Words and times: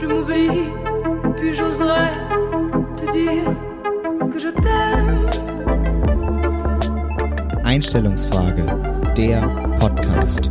je 0.00 0.06
m'oublie, 0.06 0.70
et 1.24 1.32
puis 1.36 1.54
j'oserais 1.54 2.10
te 2.96 3.10
dire 3.12 3.44
que 4.32 4.38
je 4.38 4.48
t'aime. 4.48 5.28
Einstellungsfrage, 7.64 8.64
der 9.16 9.42
Podcast. 9.78 10.50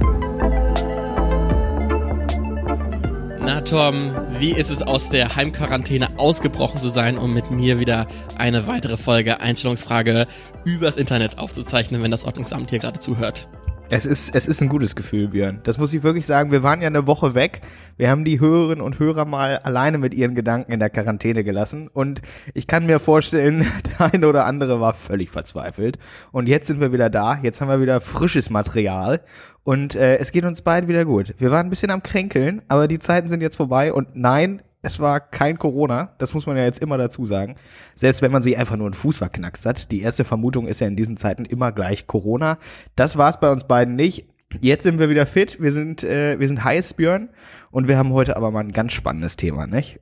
Na 3.39 3.61
Tom, 3.61 4.11
wie 4.37 4.51
ist 4.51 4.69
es 4.69 4.83
aus 4.83 5.09
der 5.09 5.35
Heimquarantäne 5.35 6.07
ausgebrochen 6.17 6.79
zu 6.79 6.89
sein, 6.89 7.17
um 7.17 7.33
mit 7.33 7.49
mir 7.49 7.79
wieder 7.79 8.05
eine 8.37 8.67
weitere 8.67 8.97
Folge 8.97 9.41
Einstellungsfrage 9.41 10.27
übers 10.65 10.97
Internet 10.97 11.39
aufzuzeichnen, 11.39 12.03
wenn 12.03 12.11
das 12.11 12.25
Ordnungsamt 12.25 12.69
hier 12.69 12.79
gerade 12.79 12.99
zuhört? 12.99 13.49
Es 13.91 14.05
ist, 14.05 14.35
es 14.35 14.47
ist 14.47 14.61
ein 14.61 14.69
gutes 14.69 14.95
Gefühl, 14.95 15.29
Björn. 15.29 15.61
Das 15.63 15.79
muss 15.79 15.91
ich 15.95 16.03
wirklich 16.03 16.27
sagen. 16.27 16.51
Wir 16.51 16.61
waren 16.61 16.79
ja 16.79 16.85
eine 16.85 17.07
Woche 17.07 17.33
weg. 17.33 17.61
Wir 17.97 18.11
haben 18.11 18.23
die 18.23 18.39
Hörerinnen 18.39 18.83
und 18.83 18.99
Hörer 18.99 19.25
mal 19.25 19.57
alleine 19.57 19.97
mit 19.97 20.13
ihren 20.13 20.35
Gedanken 20.35 20.71
in 20.71 20.79
der 20.79 20.91
Quarantäne 20.91 21.43
gelassen. 21.43 21.87
Und 21.91 22.21
ich 22.53 22.67
kann 22.67 22.85
mir 22.85 22.99
vorstellen, 22.99 23.65
der 23.99 24.13
eine 24.13 24.27
oder 24.27 24.45
andere 24.45 24.79
war 24.79 24.93
völlig 24.93 25.31
verzweifelt. 25.31 25.97
Und 26.31 26.47
jetzt 26.47 26.67
sind 26.67 26.79
wir 26.79 26.93
wieder 26.93 27.09
da. 27.09 27.39
Jetzt 27.41 27.61
haben 27.61 27.69
wir 27.69 27.81
wieder 27.81 27.99
frisches 27.99 28.51
Material. 28.51 29.21
Und 29.63 29.95
äh, 29.95 30.17
es 30.17 30.31
geht 30.31 30.45
uns 30.45 30.61
beiden 30.61 30.87
wieder 30.87 31.03
gut. 31.03 31.33
Wir 31.39 31.49
waren 31.49 31.65
ein 31.65 31.71
bisschen 31.71 31.89
am 31.89 32.03
Kränkeln, 32.03 32.61
aber 32.67 32.87
die 32.87 32.99
Zeiten 32.99 33.27
sind 33.27 33.41
jetzt 33.41 33.55
vorbei. 33.55 33.91
Und 33.91 34.15
nein, 34.15 34.61
es 34.81 34.99
war 34.99 35.19
kein 35.19 35.57
Corona, 35.59 36.13
das 36.19 36.33
muss 36.33 36.45
man 36.45 36.55
ja 36.55 36.63
jetzt 36.63 36.81
immer 36.81 36.97
dazu 36.97 37.25
sagen. 37.25 37.55
Selbst 37.95 38.21
wenn 38.21 38.31
man 38.31 38.41
sich 38.41 38.57
einfach 38.57 38.77
nur 38.77 38.87
einen 38.87 38.93
Fuß 38.93 39.17
verknackst 39.17 39.65
hat. 39.65 39.91
Die 39.91 40.01
erste 40.01 40.23
Vermutung 40.23 40.67
ist 40.67 40.79
ja 40.79 40.87
in 40.87 40.95
diesen 40.95 41.17
Zeiten 41.17 41.45
immer 41.45 41.71
gleich 41.71 42.07
Corona. 42.07 42.57
Das 42.95 43.17
war 43.17 43.29
es 43.29 43.39
bei 43.39 43.51
uns 43.51 43.65
beiden 43.65 43.95
nicht. 43.95 44.27
Jetzt 44.61 44.83
sind 44.83 44.97
wir 44.97 45.09
wieder 45.09 45.25
fit, 45.27 45.61
wir 45.61 45.71
sind, 45.71 46.03
äh, 46.03 46.39
wir 46.39 46.47
sind 46.47 46.63
heiß, 46.63 46.95
Björn, 46.95 47.29
und 47.69 47.87
wir 47.87 47.99
haben 47.99 48.13
heute 48.13 48.35
aber 48.35 48.49
mal 48.49 48.61
ein 48.61 48.71
ganz 48.71 48.93
spannendes 48.93 49.35
Thema, 49.35 49.67
nicht? 49.67 49.99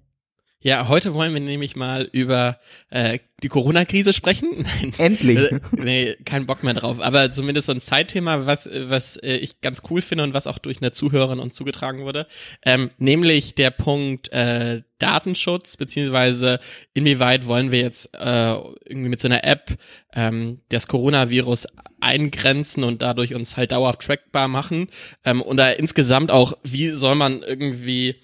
Ja, 0.60 0.88
heute 0.88 1.14
wollen 1.14 1.34
wir 1.34 1.40
nämlich 1.40 1.76
mal 1.76 2.10
über 2.12 2.60
äh, 2.90 3.20
die 3.44 3.48
Corona-Krise 3.48 4.12
sprechen. 4.12 4.50
Nein. 4.82 4.94
Endlich. 4.98 5.52
Äh, 5.52 5.60
nee, 5.74 6.16
kein 6.26 6.48
Bock 6.48 6.64
mehr 6.64 6.74
drauf. 6.74 6.99
Aber 6.99 7.30
zumindest 7.30 7.68
so 7.68 7.74
ein 7.74 7.80
Zeitthema, 7.80 8.48
was, 8.48 8.68
was 8.74 9.18
äh, 9.18 9.36
ich 9.38 9.62
ganz 9.62 9.84
cool 9.91 10.02
finde 10.02 10.24
und 10.24 10.34
was 10.34 10.48
auch 10.48 10.58
durch 10.58 10.82
eine 10.82 10.91
Zuhörerin 10.91 11.40
uns 11.40 11.54
zugetragen 11.54 12.05
wurde. 12.05 12.26
Ähm, 12.66 12.90
nämlich 12.98 13.54
der 13.54 13.70
Punkt 13.70 14.32
äh, 14.32 14.82
Datenschutz, 14.98 15.77
beziehungsweise 15.77 16.60
inwieweit 16.96 17.46
wollen 17.46 17.71
wir 17.71 17.82
jetzt 17.82 18.16
äh, 18.16 18.54
irgendwie 18.86 19.10
mit 19.10 19.20
so 19.20 19.27
einer 19.27 19.44
App 19.44 19.77
ähm, 20.16 20.62
das 20.70 20.88
Coronavirus 20.88 21.68
eingrenzen 21.99 22.84
und 22.84 23.04
dadurch 23.04 23.36
uns 23.36 23.58
halt 23.58 23.74
dauerhaft 23.74 24.02
trackbar 24.02 24.48
machen. 24.48 24.90
Ähm, 25.24 25.44
und 25.44 25.58
da 25.58 25.70
insgesamt 25.70 26.32
auch, 26.32 26.58
wie 26.64 26.90
soll 26.90 27.14
man 27.14 27.44
irgendwie 27.44 28.16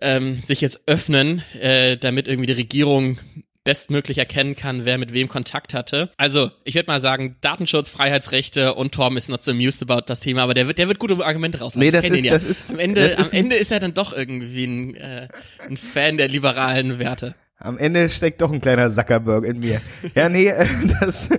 ähm, 0.00 0.38
sich 0.38 0.60
jetzt 0.60 0.80
öffnen, 0.86 1.42
äh, 1.60 1.96
damit 1.96 2.28
irgendwie 2.28 2.46
die 2.46 2.52
Regierung 2.52 3.18
bestmöglich 3.66 4.18
erkennen 4.18 4.54
kann, 4.54 4.84
wer 4.84 4.96
mit 4.96 5.12
wem 5.12 5.28
Kontakt 5.28 5.74
hatte. 5.74 6.08
Also, 6.16 6.52
ich 6.64 6.76
würde 6.76 6.86
mal 6.86 7.00
sagen, 7.00 7.36
Datenschutz, 7.40 7.90
Freiheitsrechte 7.90 8.74
und 8.74 8.94
Torben 8.94 9.18
ist 9.18 9.28
not 9.28 9.42
so 9.42 9.50
amused 9.50 9.82
about 9.82 10.04
das 10.06 10.20
Thema, 10.20 10.42
aber 10.44 10.54
der 10.54 10.68
wird, 10.68 10.78
der 10.78 10.86
wird 10.86 11.00
gute 11.00 11.22
Argumente 11.24 11.58
raus. 11.58 11.74
Nee, 11.74 11.90
das 11.90 12.08
ist, 12.08 12.24
ja. 12.24 12.32
das 12.32 12.44
ist, 12.44 12.70
am 12.70 12.78
Ende, 12.78 13.00
ist 13.00 13.18
am 13.18 13.38
Ende 13.38 13.56
ist 13.56 13.72
er 13.72 13.80
dann 13.80 13.92
doch 13.92 14.12
irgendwie 14.12 14.64
ein, 14.64 14.94
äh, 14.94 15.28
ein 15.68 15.76
Fan 15.76 16.16
der 16.16 16.28
liberalen 16.28 17.00
Werte. 17.00 17.34
Am 17.58 17.78
Ende 17.78 18.08
steckt 18.10 18.42
doch 18.42 18.52
ein 18.52 18.60
kleiner 18.60 18.90
Zuckerberg 18.90 19.44
in 19.44 19.58
mir. 19.58 19.80
Ja, 20.14 20.28
nee, 20.28 20.52
das, 21.00 21.30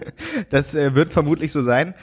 das 0.50 0.76
äh, 0.76 0.96
wird 0.96 1.14
vermutlich 1.14 1.52
so 1.52 1.62
sein. 1.62 1.94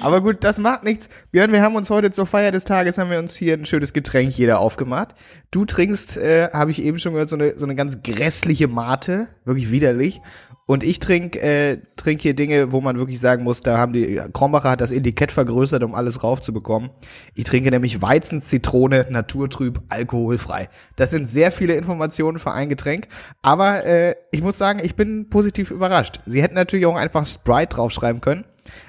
Aber 0.00 0.20
gut, 0.20 0.44
das 0.44 0.58
macht 0.58 0.84
nichts. 0.84 1.08
Björn, 1.30 1.52
wir 1.52 1.62
haben 1.62 1.76
uns 1.76 1.90
heute 1.90 2.10
zur 2.10 2.26
Feier 2.26 2.52
des 2.52 2.64
Tages, 2.64 2.98
haben 2.98 3.10
wir 3.10 3.18
uns 3.18 3.36
hier 3.36 3.54
ein 3.54 3.64
schönes 3.66 3.92
Getränk 3.92 4.36
jeder 4.36 4.60
aufgemacht. 4.60 5.14
Du 5.50 5.64
trinkst, 5.64 6.16
äh, 6.16 6.48
habe 6.52 6.70
ich 6.70 6.82
eben 6.82 6.98
schon 6.98 7.12
gehört, 7.12 7.28
so 7.28 7.36
eine, 7.36 7.58
so 7.58 7.64
eine 7.64 7.74
ganz 7.74 8.02
grässliche 8.02 8.68
Mate. 8.68 9.28
Wirklich 9.44 9.70
widerlich. 9.70 10.20
Und 10.66 10.84
ich 10.84 10.98
trinke 10.98 11.40
äh, 11.40 11.78
trink 11.96 12.20
hier 12.20 12.34
Dinge, 12.34 12.72
wo 12.72 12.82
man 12.82 12.98
wirklich 12.98 13.20
sagen 13.20 13.42
muss, 13.42 13.62
da 13.62 13.78
haben 13.78 13.94
die, 13.94 14.20
Krombacher 14.34 14.68
hat 14.68 14.82
das 14.82 14.90
Etikett 14.90 15.32
vergrößert, 15.32 15.82
um 15.82 15.94
alles 15.94 16.22
raufzubekommen. 16.22 16.90
Ich 17.34 17.44
trinke 17.44 17.70
nämlich 17.70 18.02
Weizen, 18.02 18.42
Zitrone, 18.42 19.06
naturtrüb, 19.08 19.80
alkoholfrei. 19.88 20.68
Das 20.96 21.10
sind 21.10 21.26
sehr 21.26 21.52
viele 21.52 21.74
Informationen 21.74 22.38
für 22.38 22.52
ein 22.52 22.68
Getränk. 22.68 23.08
Aber 23.40 23.86
äh, 23.86 24.14
ich 24.30 24.42
muss 24.42 24.58
sagen, 24.58 24.80
ich 24.82 24.94
bin 24.94 25.30
positiv 25.30 25.70
überrascht. 25.70 26.20
Sie 26.26 26.42
hätten 26.42 26.54
natürlich 26.54 26.84
auch 26.84 26.96
einfach 26.96 27.26
Sprite 27.26 27.76
draufschreiben 27.76 28.20
können, 28.20 28.44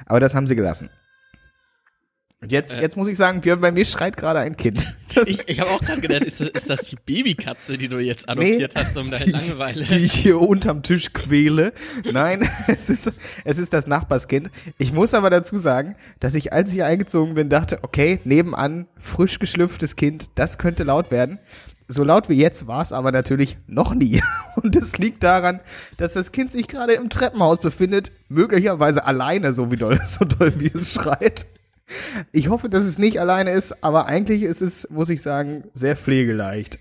aber 0.05 0.19
das 0.19 0.35
haben 0.35 0.47
sie 0.47 0.55
gelassen. 0.55 0.89
Und 2.41 2.53
jetzt, 2.53 2.73
äh. 2.73 2.81
jetzt 2.81 2.95
muss 2.95 3.09
ich 3.09 3.17
sagen, 3.17 3.41
Björn, 3.41 3.59
bei 3.59 3.71
mir 3.71 3.83
schreit 3.83 4.15
gerade 4.15 4.39
ein 4.39 4.55
Kind. 4.57 4.85
Das 5.15 5.27
ich 5.27 5.39
ich 5.49 5.59
habe 5.59 5.71
auch 5.71 5.81
gerade 5.81 6.01
gedacht, 6.01 6.23
ist 6.23 6.39
das, 6.39 6.49
ist 6.49 6.69
das 6.69 6.81
die 6.81 6.95
Babykatze, 6.95 7.79
die 7.79 7.87
du 7.87 7.97
jetzt 7.97 8.29
adoptiert 8.29 8.75
nee, 8.75 8.79
hast, 8.79 8.95
um 8.95 9.09
deine 9.09 9.31
Langeweile? 9.31 9.83
Die 9.83 9.95
ich 9.95 10.13
hier 10.13 10.39
unterm 10.39 10.83
Tisch 10.83 11.13
quäle. 11.13 11.73
Nein, 12.11 12.47
es 12.67 12.91
ist, 12.91 13.11
es 13.43 13.57
ist 13.57 13.73
das 13.73 13.87
Nachbarskind. 13.87 14.51
Ich 14.77 14.93
muss 14.93 15.15
aber 15.15 15.31
dazu 15.31 15.57
sagen, 15.57 15.95
dass 16.19 16.35
ich, 16.35 16.53
als 16.53 16.71
ich 16.71 16.83
eingezogen 16.83 17.33
bin, 17.33 17.49
dachte, 17.49 17.79
okay, 17.81 18.19
nebenan, 18.23 18.87
frisch 18.99 19.39
geschlüpftes 19.39 19.95
Kind, 19.95 20.29
das 20.35 20.59
könnte 20.59 20.83
laut 20.83 21.09
werden. 21.09 21.39
So 21.91 22.03
laut 22.03 22.29
wie 22.29 22.35
jetzt 22.35 22.67
war 22.67 22.83
es 22.83 22.93
aber 22.93 23.11
natürlich 23.11 23.57
noch 23.65 23.95
nie. 23.95 24.21
Und 24.61 24.75
es 24.75 24.99
liegt 24.99 25.23
daran, 25.23 25.59
dass 25.97 26.13
das 26.13 26.31
Kind 26.31 26.51
sich 26.51 26.67
gerade 26.67 26.93
im 26.93 27.09
Treppenhaus 27.09 27.59
befindet, 27.61 28.11
möglicherweise 28.27 29.05
alleine, 29.05 29.53
so 29.53 29.71
wie 29.71 29.75
doll, 29.75 29.99
so 30.07 30.23
doll 30.23 30.53
wie 30.59 30.71
es 30.71 30.93
schreit. 30.93 31.47
Ich 32.31 32.49
hoffe, 32.49 32.69
dass 32.69 32.85
es 32.85 32.99
nicht 32.99 33.19
alleine 33.19 33.49
ist, 33.49 33.83
aber 33.83 34.05
eigentlich 34.05 34.43
ist 34.43 34.61
es, 34.61 34.87
muss 34.91 35.09
ich 35.09 35.23
sagen, 35.23 35.63
sehr 35.73 35.97
pflegeleicht. 35.97 36.77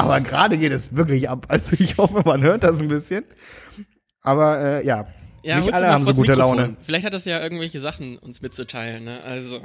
Aber 0.00 0.20
gerade 0.20 0.58
geht 0.58 0.72
es 0.72 0.96
wirklich 0.96 1.30
ab. 1.30 1.46
Also 1.48 1.76
ich 1.78 1.96
hoffe, 1.96 2.22
man 2.26 2.42
hört 2.42 2.64
das 2.64 2.80
ein 2.80 2.88
bisschen. 2.88 3.24
Aber 4.22 4.58
äh, 4.58 4.84
ja, 4.84 5.06
ja, 5.44 5.56
nicht 5.60 5.72
alle 5.72 5.88
haben 5.88 6.04
so 6.04 6.12
gute 6.12 6.32
Mikrofon. 6.32 6.58
Laune. 6.58 6.76
Vielleicht 6.82 7.04
hat 7.04 7.14
das 7.14 7.24
ja 7.24 7.40
irgendwelche 7.40 7.80
Sachen 7.80 8.18
uns 8.18 8.40
mitzuteilen. 8.40 9.04
Ne? 9.04 9.18
Also 9.24 9.60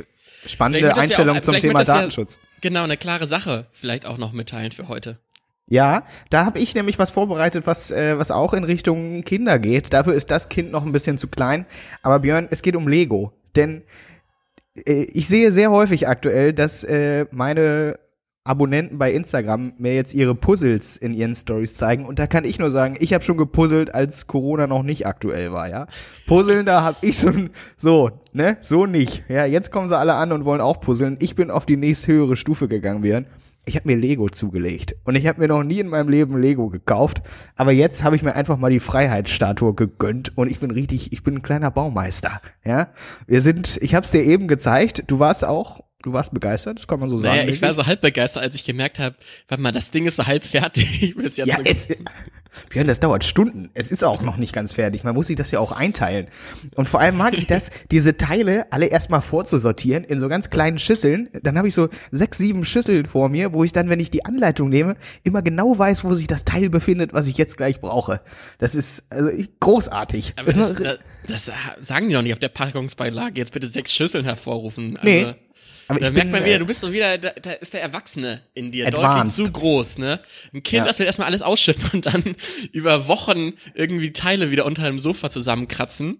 spannende 0.45 0.95
Einstellung 0.95 1.35
ja 1.35 1.41
auch, 1.41 1.45
zum 1.45 1.55
Thema 1.55 1.83
Datenschutz. 1.83 2.35
Ja, 2.35 2.59
genau, 2.61 2.83
eine 2.83 2.97
klare 2.97 3.27
Sache 3.27 3.67
vielleicht 3.71 4.05
auch 4.05 4.17
noch 4.17 4.33
mitteilen 4.33 4.71
für 4.71 4.87
heute. 4.87 5.19
Ja, 5.67 6.03
da 6.31 6.45
habe 6.45 6.59
ich 6.59 6.73
nämlich 6.73 6.97
was 6.97 7.11
vorbereitet, 7.11 7.67
was, 7.67 7.91
äh, 7.91 8.17
was 8.17 8.31
auch 8.31 8.53
in 8.53 8.63
Richtung 8.63 9.23
Kinder 9.23 9.59
geht. 9.59 9.93
Dafür 9.93 10.13
ist 10.13 10.31
das 10.31 10.49
Kind 10.49 10.71
noch 10.71 10.83
ein 10.83 10.91
bisschen 10.91 11.19
zu 11.19 11.27
klein. 11.27 11.65
Aber 12.01 12.19
Björn, 12.19 12.47
es 12.49 12.63
geht 12.63 12.75
um 12.75 12.87
Lego. 12.87 13.33
Denn 13.55 13.83
äh, 14.85 15.03
ich 15.03 15.27
sehe 15.27 15.51
sehr 15.51 15.69
häufig 15.69 16.07
aktuell, 16.07 16.53
dass 16.53 16.83
äh, 16.83 17.27
meine 17.31 17.99
Abonnenten 18.49 18.97
bei 18.97 19.13
Instagram 19.13 19.73
mir 19.77 19.93
jetzt 19.93 20.13
ihre 20.13 20.33
Puzzles 20.33 20.97
in 20.97 21.13
ihren 21.13 21.35
Stories 21.35 21.75
zeigen 21.75 22.05
und 22.05 22.17
da 22.17 22.25
kann 22.25 22.45
ich 22.45 22.57
nur 22.57 22.71
sagen, 22.71 22.97
ich 22.99 23.13
habe 23.13 23.23
schon 23.23 23.37
gepuzzelt, 23.37 23.93
als 23.93 24.25
Corona 24.25 24.65
noch 24.65 24.81
nicht 24.81 25.05
aktuell 25.05 25.51
war, 25.51 25.69
ja. 25.69 25.85
Puzzeln, 26.25 26.65
da 26.65 26.81
habe 26.81 26.97
ich 27.01 27.19
schon 27.19 27.51
so, 27.77 28.09
ne, 28.33 28.57
so 28.61 28.87
nicht. 28.87 29.23
Ja, 29.29 29.45
jetzt 29.45 29.71
kommen 29.71 29.87
sie 29.87 29.97
alle 29.97 30.15
an 30.15 30.31
und 30.31 30.45
wollen 30.45 30.61
auch 30.61 30.81
puzzeln. 30.81 31.17
Ich 31.21 31.35
bin 31.35 31.51
auf 31.51 31.67
die 31.67 31.77
nächsthöhere 31.77 32.35
Stufe 32.35 32.67
gegangen, 32.67 33.03
werden 33.03 33.27
ich 33.65 33.75
habe 33.75 33.87
mir 33.87 33.97
Lego 33.97 34.29
zugelegt 34.29 34.95
und 35.03 35.15
ich 35.15 35.27
habe 35.27 35.39
mir 35.39 35.47
noch 35.47 35.63
nie 35.63 35.79
in 35.79 35.87
meinem 35.87 36.09
Leben 36.09 36.41
Lego 36.41 36.69
gekauft, 36.69 37.21
aber 37.55 37.71
jetzt 37.71 38.03
habe 38.03 38.15
ich 38.15 38.23
mir 38.23 38.35
einfach 38.35 38.57
mal 38.57 38.71
die 38.71 38.79
Freiheitsstatue 38.79 39.75
gegönnt 39.75 40.35
und 40.37 40.49
ich 40.49 40.59
bin 40.59 40.71
richtig, 40.71 41.13
ich 41.13 41.23
bin 41.23 41.35
ein 41.35 41.41
kleiner 41.41 41.69
Baumeister, 41.69 42.41
ja? 42.65 42.87
Wir 43.27 43.41
sind, 43.41 43.77
ich 43.81 43.95
habe 43.95 44.05
es 44.05 44.11
dir 44.11 44.23
eben 44.23 44.47
gezeigt, 44.47 45.03
du 45.07 45.19
warst 45.19 45.45
auch 45.45 45.81
Du 46.01 46.13
warst 46.13 46.33
begeistert, 46.33 46.79
das 46.79 46.87
kann 46.87 47.01
man 47.01 47.09
so 47.09 47.19
sagen. 47.19 47.35
Naja, 47.35 47.49
ich 47.49 47.61
war 47.61 47.73
so 47.73 47.85
halb 47.85 47.99
begeistert, 47.99 48.41
als 48.41 48.55
ich 48.55 48.63
gemerkt 48.63 48.99
habe, 48.99 49.17
warte 49.49 49.61
mal, 49.61 49.73
das 49.73 49.91
Ding 49.91 50.05
ist 50.05 50.15
so 50.15 50.25
halb 50.25 50.45
fertig. 50.45 51.13
Bis 51.17 51.35
jetzt 51.35 51.47
ja, 51.47 51.57
so 51.57 51.63
es, 51.65 51.89
Björn, 52.69 52.87
das 52.87 53.01
dauert 53.01 53.25
Stunden. 53.25 53.69
Es 53.73 53.91
ist 53.91 54.03
auch 54.03 54.21
noch 54.21 54.37
nicht 54.37 54.53
ganz 54.53 54.73
fertig. 54.73 55.03
Man 55.03 55.13
muss 55.13 55.27
sich 55.27 55.35
das 55.35 55.51
ja 55.51 55.59
auch 55.59 55.73
einteilen. 55.73 56.27
Und 56.75 56.87
vor 56.87 57.01
allem 57.01 57.17
mag 57.17 57.37
ich 57.37 57.47
das, 57.47 57.69
diese 57.91 58.15
Teile 58.15 58.71
alle 58.71 58.85
erstmal 58.85 59.21
vorzusortieren 59.21 60.05
in 60.05 60.19
so 60.19 60.29
ganz 60.29 60.49
kleinen 60.49 60.79
Schüsseln. 60.79 61.29
Dann 61.43 61.57
habe 61.57 61.67
ich 61.67 61.73
so 61.73 61.89
sechs, 62.11 62.37
sieben 62.37 62.63
Schüsseln 62.63 63.05
vor 63.05 63.27
mir, 63.27 63.51
wo 63.51 63.65
ich 63.65 63.73
dann, 63.73 63.89
wenn 63.89 63.99
ich 63.99 64.09
die 64.09 64.23
Anleitung 64.23 64.69
nehme, 64.69 64.95
immer 65.23 65.41
genau 65.41 65.77
weiß, 65.77 66.05
wo 66.05 66.13
sich 66.13 66.27
das 66.27 66.45
Teil 66.45 66.69
befindet, 66.69 67.13
was 67.13 67.27
ich 67.27 67.37
jetzt 67.37 67.57
gleich 67.57 67.81
brauche. 67.81 68.21
Das 68.57 68.73
ist 68.73 69.03
also 69.09 69.31
großartig. 69.59 70.35
Aber 70.37 70.53
das, 70.53 70.75
das, 70.75 70.99
das 71.27 71.51
sagen 71.81 72.07
die 72.07 72.15
doch 72.15 72.21
nicht 72.21 72.33
auf 72.33 72.39
der 72.39 72.49
Packungsbeilage. 72.49 73.37
Jetzt 73.37 73.51
bitte 73.51 73.67
sechs 73.67 73.93
Schüsseln 73.93 74.23
hervorrufen. 74.23 74.97
Also 74.97 75.09
nee. 75.09 75.35
Aber 75.89 75.99
da 75.99 76.11
merkt 76.11 76.31
man 76.31 76.45
wieder, 76.45 76.55
äh, 76.55 76.59
du 76.59 76.67
bist 76.67 76.81
so 76.81 76.91
wieder, 76.91 77.17
da, 77.17 77.31
da 77.41 77.51
ist 77.51 77.73
der 77.73 77.81
Erwachsene 77.81 78.41
in 78.53 78.71
dir 78.71 78.91
deutlich 78.91 79.33
zu 79.33 79.51
groß, 79.51 79.97
ne? 79.97 80.19
Ein 80.53 80.61
Kind, 80.61 80.81
ja. 80.81 80.85
das 80.85 80.99
will 80.99 81.07
erstmal 81.07 81.27
alles 81.27 81.41
ausschütten 81.41 81.89
und 81.93 82.05
dann 82.05 82.35
über 82.71 83.07
Wochen 83.07 83.53
irgendwie 83.73 84.13
Teile 84.13 84.51
wieder 84.51 84.65
unter 84.65 84.83
dem 84.83 84.99
Sofa 84.99 85.31
zusammenkratzen. 85.31 86.19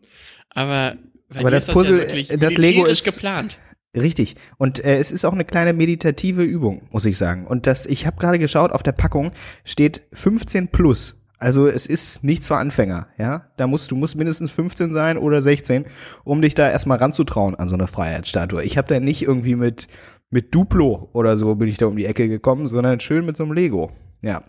Aber, 0.49 0.95
Aber 1.35 1.51
das 1.51 1.67
Puzzle, 1.67 1.99
das, 1.99 2.29
ja 2.29 2.37
das 2.37 2.57
Lego 2.57 2.85
ist 2.85 3.03
geplant. 3.03 3.59
Richtig. 3.95 4.35
Und 4.57 4.83
äh, 4.83 4.97
es 4.97 5.11
ist 5.11 5.23
auch 5.23 5.33
eine 5.33 5.45
kleine 5.45 5.73
meditative 5.73 6.43
Übung, 6.43 6.87
muss 6.91 7.05
ich 7.05 7.17
sagen. 7.17 7.45
Und 7.45 7.67
das, 7.67 7.85
ich 7.85 8.07
habe 8.07 8.17
gerade 8.17 8.39
geschaut, 8.39 8.71
auf 8.71 8.83
der 8.83 8.91
Packung 8.91 9.31
steht 9.65 10.01
15 10.13 10.69
plus. 10.69 11.18
Also 11.39 11.67
es 11.67 11.85
ist 11.85 12.23
nichts 12.23 12.47
für 12.47 12.57
Anfänger, 12.57 13.07
ja. 13.17 13.49
Da 13.57 13.65
musst 13.67 13.91
du 13.91 13.95
musst 13.95 14.15
mindestens 14.15 14.51
15 14.51 14.93
sein 14.93 15.17
oder 15.17 15.41
16, 15.41 15.85
um 16.25 16.41
dich 16.41 16.53
da 16.53 16.69
erstmal 16.69 16.97
ranzutrauen 16.97 17.55
an 17.55 17.69
so 17.69 17.75
eine 17.75 17.87
Freiheitsstatue. 17.87 18.63
Ich 18.63 18.77
habe 18.77 18.87
da 18.93 18.99
nicht 18.99 19.21
irgendwie 19.21 19.55
mit 19.55 19.87
mit 20.29 20.53
Duplo 20.53 21.09
oder 21.13 21.37
so 21.37 21.55
bin 21.55 21.67
ich 21.69 21.77
da 21.77 21.87
um 21.87 21.95
die 21.95 22.05
Ecke 22.05 22.27
gekommen, 22.27 22.67
sondern 22.67 22.99
schön 22.99 23.25
mit 23.25 23.35
so 23.37 23.43
einem 23.45 23.53
Lego. 23.53 23.91
Ja. 24.21 24.43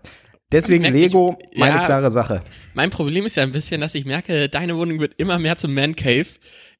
Deswegen 0.52 0.82
merke, 0.82 0.98
Lego, 0.98 1.38
ich- 1.52 1.58
meine 1.58 1.76
ja. 1.76 1.86
klare 1.86 2.10
Sache. 2.10 2.42
Mein 2.74 2.90
Problem 2.90 3.24
ist 3.24 3.36
ja 3.36 3.44
ein 3.44 3.52
bisschen, 3.52 3.80
dass 3.80 3.94
ich 3.94 4.04
merke, 4.04 4.48
deine 4.48 4.76
Wohnung 4.76 4.98
wird 4.98 5.14
immer 5.16 5.38
mehr 5.38 5.56
zum 5.56 5.72
Man 5.72 5.94
Cave. 5.94 6.26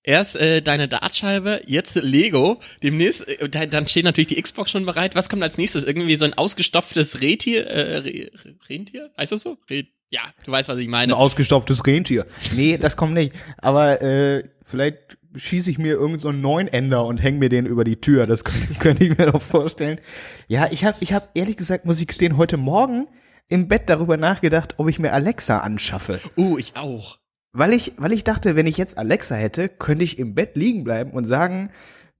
Erst 0.02 0.34
äh, 0.36 0.60
deine 0.62 0.88
Dartscheibe, 0.88 1.60
jetzt 1.66 1.94
Lego. 1.96 2.58
Demnächst, 2.82 3.28
äh, 3.28 3.48
da, 3.48 3.66
dann 3.66 3.86
steht 3.86 4.04
natürlich 4.04 4.28
die 4.28 4.40
Xbox 4.42 4.70
schon 4.70 4.86
bereit. 4.86 5.14
Was 5.14 5.28
kommt 5.28 5.42
als 5.42 5.56
nächstes? 5.58 5.84
Irgendwie 5.84 6.16
so 6.16 6.24
ein 6.24 6.34
ausgestopftes 6.34 7.20
Rentier? 7.20 7.66
Äh, 7.66 7.96
Re 7.98 8.30
Rentier? 8.68 9.10
Heißt 9.16 9.32
das 9.32 9.42
so? 9.42 9.58
Re 9.68 9.84
ja, 10.10 10.22
du 10.44 10.52
weißt, 10.52 10.68
was 10.68 10.78
ich 10.78 10.88
Ein 10.88 10.90
meine. 10.90 11.16
ausgestopftes 11.16 11.86
Rentier. 11.86 12.26
Nee, 12.54 12.78
das 12.78 12.96
kommt 12.96 13.14
nicht. 13.14 13.32
Aber 13.58 14.02
äh, 14.02 14.42
vielleicht 14.64 15.18
schieße 15.36 15.70
ich 15.70 15.78
mir 15.78 15.92
irgend 15.92 16.20
so 16.20 16.28
einen 16.28 16.40
Neunender 16.40 17.04
und 17.04 17.22
hänge 17.22 17.38
mir 17.38 17.48
den 17.48 17.66
über 17.66 17.84
die 17.84 18.00
Tür. 18.00 18.26
Das 18.26 18.44
könnte, 18.44 18.74
könnte 18.78 19.04
ich 19.04 19.16
mir 19.16 19.26
noch 19.26 19.42
vorstellen. 19.42 20.00
Ja, 20.48 20.68
ich 20.70 20.84
habe 20.84 20.96
ich 21.00 21.12
hab 21.12 21.30
ehrlich 21.34 21.56
gesagt, 21.56 21.86
muss 21.86 22.00
ich 22.00 22.08
gestehen, 22.08 22.36
heute 22.36 22.56
Morgen 22.56 23.06
im 23.48 23.68
Bett 23.68 23.82
darüber 23.86 24.16
nachgedacht, 24.16 24.74
ob 24.78 24.88
ich 24.88 24.98
mir 24.98 25.12
Alexa 25.12 25.58
anschaffe. 25.58 26.20
Uh, 26.36 26.58
ich 26.58 26.76
auch. 26.76 27.18
Weil 27.52 27.72
ich, 27.72 27.94
weil 27.96 28.12
ich 28.12 28.22
dachte, 28.22 28.54
wenn 28.54 28.66
ich 28.66 28.76
jetzt 28.76 28.96
Alexa 28.96 29.34
hätte, 29.34 29.68
könnte 29.68 30.04
ich 30.04 30.18
im 30.18 30.34
Bett 30.34 30.56
liegen 30.56 30.84
bleiben 30.84 31.10
und 31.10 31.24
sagen, 31.24 31.70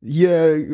hier, 0.03 0.31
äh, 0.57 0.67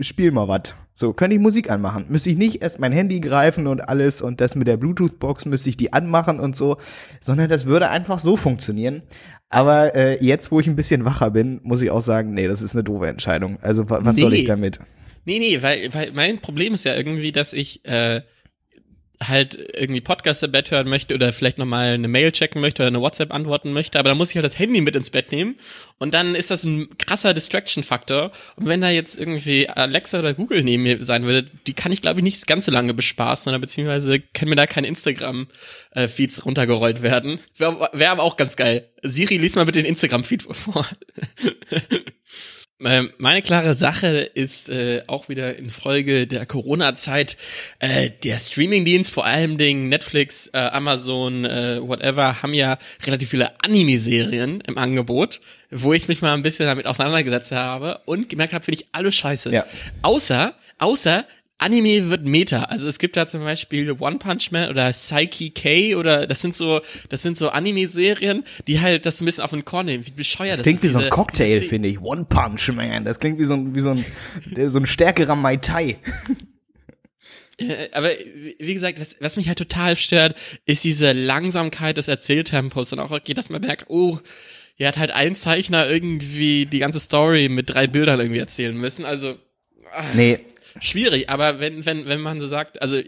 spiel 0.00 0.30
mal 0.32 0.48
was. 0.48 0.74
So, 0.94 1.12
könnte 1.12 1.36
ich 1.36 1.42
Musik 1.42 1.70
anmachen. 1.70 2.06
Müsste 2.08 2.30
ich 2.30 2.36
nicht 2.36 2.62
erst 2.62 2.80
mein 2.80 2.92
Handy 2.92 3.20
greifen 3.20 3.66
und 3.66 3.80
alles 3.88 4.20
und 4.22 4.40
das 4.40 4.54
mit 4.56 4.66
der 4.66 4.76
Bluetooth-Box 4.76 5.46
müsste 5.46 5.70
ich 5.70 5.76
die 5.76 5.92
anmachen 5.92 6.40
und 6.40 6.56
so, 6.56 6.76
sondern 7.20 7.48
das 7.48 7.66
würde 7.66 7.88
einfach 7.88 8.18
so 8.18 8.36
funktionieren. 8.36 9.02
Aber 9.48 9.94
äh, 9.94 10.22
jetzt, 10.24 10.50
wo 10.50 10.60
ich 10.60 10.66
ein 10.66 10.76
bisschen 10.76 11.04
wacher 11.04 11.30
bin, 11.30 11.60
muss 11.62 11.82
ich 11.82 11.90
auch 11.90 12.00
sagen, 12.00 12.34
nee, 12.34 12.48
das 12.48 12.62
ist 12.62 12.74
eine 12.74 12.84
doofe 12.84 13.06
Entscheidung. 13.06 13.58
Also 13.62 13.88
wa 13.88 14.00
was 14.02 14.16
soll 14.16 14.30
Nee. 14.30 14.36
ich 14.38 14.44
damit? 14.46 14.78
Nee, 15.24 15.38
nee, 15.38 15.62
weil, 15.62 15.92
weil 15.94 16.12
mein 16.12 16.38
Problem 16.38 16.74
ist 16.74 16.84
ja 16.84 16.94
irgendwie, 16.94 17.32
dass 17.32 17.52
ich 17.52 17.84
äh, 17.84 18.22
halt 19.22 19.58
irgendwie 19.74 20.00
Podcast 20.00 20.42
im 20.42 20.52
Bett 20.52 20.70
hören 20.70 20.88
möchte 20.88 21.14
oder 21.14 21.32
vielleicht 21.32 21.58
nochmal 21.58 21.94
eine 21.94 22.08
Mail 22.08 22.30
checken 22.32 22.60
möchte 22.60 22.82
oder 22.82 22.88
eine 22.88 23.00
WhatsApp 23.00 23.32
antworten 23.32 23.72
möchte, 23.72 23.98
aber 23.98 24.10
dann 24.10 24.18
muss 24.18 24.30
ich 24.30 24.36
halt 24.36 24.44
das 24.44 24.58
Handy 24.58 24.80
mit 24.80 24.94
ins 24.94 25.10
Bett 25.10 25.32
nehmen 25.32 25.56
und 25.98 26.14
dann 26.14 26.34
ist 26.34 26.50
das 26.50 26.64
ein 26.64 26.88
krasser 26.98 27.34
Distraction-Faktor. 27.34 28.30
Und 28.56 28.66
wenn 28.66 28.80
da 28.80 28.90
jetzt 28.90 29.18
irgendwie 29.18 29.68
Alexa 29.68 30.20
oder 30.20 30.34
Google 30.34 30.62
neben 30.62 30.84
mir 30.84 31.02
sein 31.02 31.26
würde, 31.26 31.50
die 31.66 31.74
kann 31.74 31.92
ich 31.92 32.02
glaube 32.02 32.20
ich 32.20 32.24
nicht 32.24 32.46
ganz 32.46 32.66
so 32.66 32.72
lange 32.72 32.94
bespaßen 32.94 33.50
oder 33.50 33.58
beziehungsweise 33.58 34.20
können 34.20 34.50
mir 34.50 34.56
da 34.56 34.66
keine 34.66 34.86
Instagram-Feeds 34.86 36.44
runtergerollt 36.44 37.02
werden. 37.02 37.40
Wäre 37.56 37.90
wär 37.92 38.12
aber 38.12 38.22
auch 38.22 38.36
ganz 38.36 38.56
geil. 38.56 38.88
Siri, 39.02 39.36
lies 39.38 39.56
mal 39.56 39.64
bitte 39.64 39.80
den 39.82 39.88
Instagram-Feed 39.88 40.42
vor. 40.42 40.86
Ähm, 42.84 43.12
Meine 43.18 43.42
klare 43.42 43.74
Sache 43.74 44.18
ist 44.34 44.68
äh, 44.68 45.02
auch 45.08 45.28
wieder 45.28 45.56
in 45.56 45.68
Folge 45.68 46.28
der 46.28 46.46
Corona-Zeit 46.46 47.36
äh, 47.80 48.10
der 48.22 48.38
Streamingdienst, 48.38 49.10
vor 49.10 49.24
allem 49.24 49.58
Dingen 49.58 49.88
Netflix, 49.88 50.48
äh, 50.52 50.58
Amazon, 50.58 51.44
äh, 51.44 51.80
whatever, 51.82 52.40
haben 52.40 52.54
ja 52.54 52.78
relativ 53.04 53.30
viele 53.30 53.50
Anime-Serien 53.64 54.60
im 54.60 54.78
Angebot, 54.78 55.40
wo 55.72 55.92
ich 55.92 56.06
mich 56.06 56.22
mal 56.22 56.34
ein 56.34 56.42
bisschen 56.42 56.66
damit 56.66 56.86
auseinandergesetzt 56.86 57.50
habe 57.50 58.00
und 58.04 58.28
gemerkt 58.28 58.52
habe, 58.52 58.64
finde 58.64 58.82
ich 58.82 58.88
alle 58.92 59.10
scheiße. 59.10 59.50
Ja. 59.52 59.66
Außer, 60.02 60.54
außer 60.78 61.26
Anime 61.58 62.08
wird 62.08 62.24
Meta. 62.24 62.64
Also 62.64 62.88
es 62.88 62.98
gibt 62.98 63.16
da 63.16 63.26
zum 63.26 63.40
Beispiel 63.40 63.90
One 63.98 64.18
Punch 64.18 64.52
Man 64.52 64.70
oder 64.70 64.90
Psyche 64.90 65.50
K 65.50 65.96
oder 65.96 66.26
das 66.26 66.40
sind 66.40 66.54
so, 66.54 66.80
das 67.08 67.22
sind 67.22 67.36
so 67.36 67.50
Anime-Serien, 67.50 68.44
die 68.66 68.80
halt 68.80 69.06
das 69.06 69.20
ein 69.20 69.24
bisschen 69.24 69.44
auf 69.44 69.50
den 69.50 69.64
Korn 69.64 69.86
nehmen. 69.86 70.06
Wie 70.06 70.12
bescheuert 70.12 70.52
Das 70.52 70.58
das, 70.58 70.62
klingt 70.64 70.78
ist, 70.78 70.84
wie 70.84 70.92
so 70.92 70.98
ein 71.00 71.10
Cocktail, 71.10 71.60
finde 71.62 71.88
ich. 71.88 72.00
One 72.00 72.24
Punch 72.24 72.68
Man. 72.68 73.04
Das 73.04 73.18
klingt 73.18 73.38
wie 73.38 73.44
so 73.44 73.54
ein, 73.54 73.74
wie 73.74 73.80
so 73.80 73.90
ein, 73.90 74.04
so 74.68 74.78
ein 74.78 74.86
stärkerer 74.86 75.36
Mai 75.36 75.56
Tai. 75.56 75.98
Äh, 77.60 77.88
aber 77.90 78.10
wie 78.60 78.72
gesagt, 78.72 79.00
was, 79.00 79.16
was 79.18 79.36
mich 79.36 79.48
halt 79.48 79.58
total 79.58 79.96
stört, 79.96 80.36
ist 80.64 80.84
diese 80.84 81.10
Langsamkeit 81.10 81.96
des 81.96 82.06
Erzähltempos 82.06 82.92
und 82.92 83.00
auch 83.00 83.10
okay, 83.10 83.34
dass 83.34 83.50
man 83.50 83.60
merkt, 83.60 83.86
oh, 83.88 84.16
hier 84.76 84.86
hat 84.86 84.96
halt 84.96 85.10
ein 85.10 85.34
Zeichner 85.34 85.90
irgendwie 85.90 86.66
die 86.66 86.78
ganze 86.78 87.00
Story 87.00 87.48
mit 87.48 87.68
drei 87.68 87.88
Bildern 87.88 88.20
irgendwie 88.20 88.38
erzählen 88.38 88.76
müssen. 88.76 89.04
Also 89.04 89.38
Nee, 90.14 90.40
schwierig, 90.80 91.28
aber 91.28 91.60
wenn, 91.60 91.86
wenn, 91.86 92.06
wenn 92.06 92.20
man 92.20 92.40
so 92.40 92.46
sagt, 92.46 92.80
also 92.82 93.00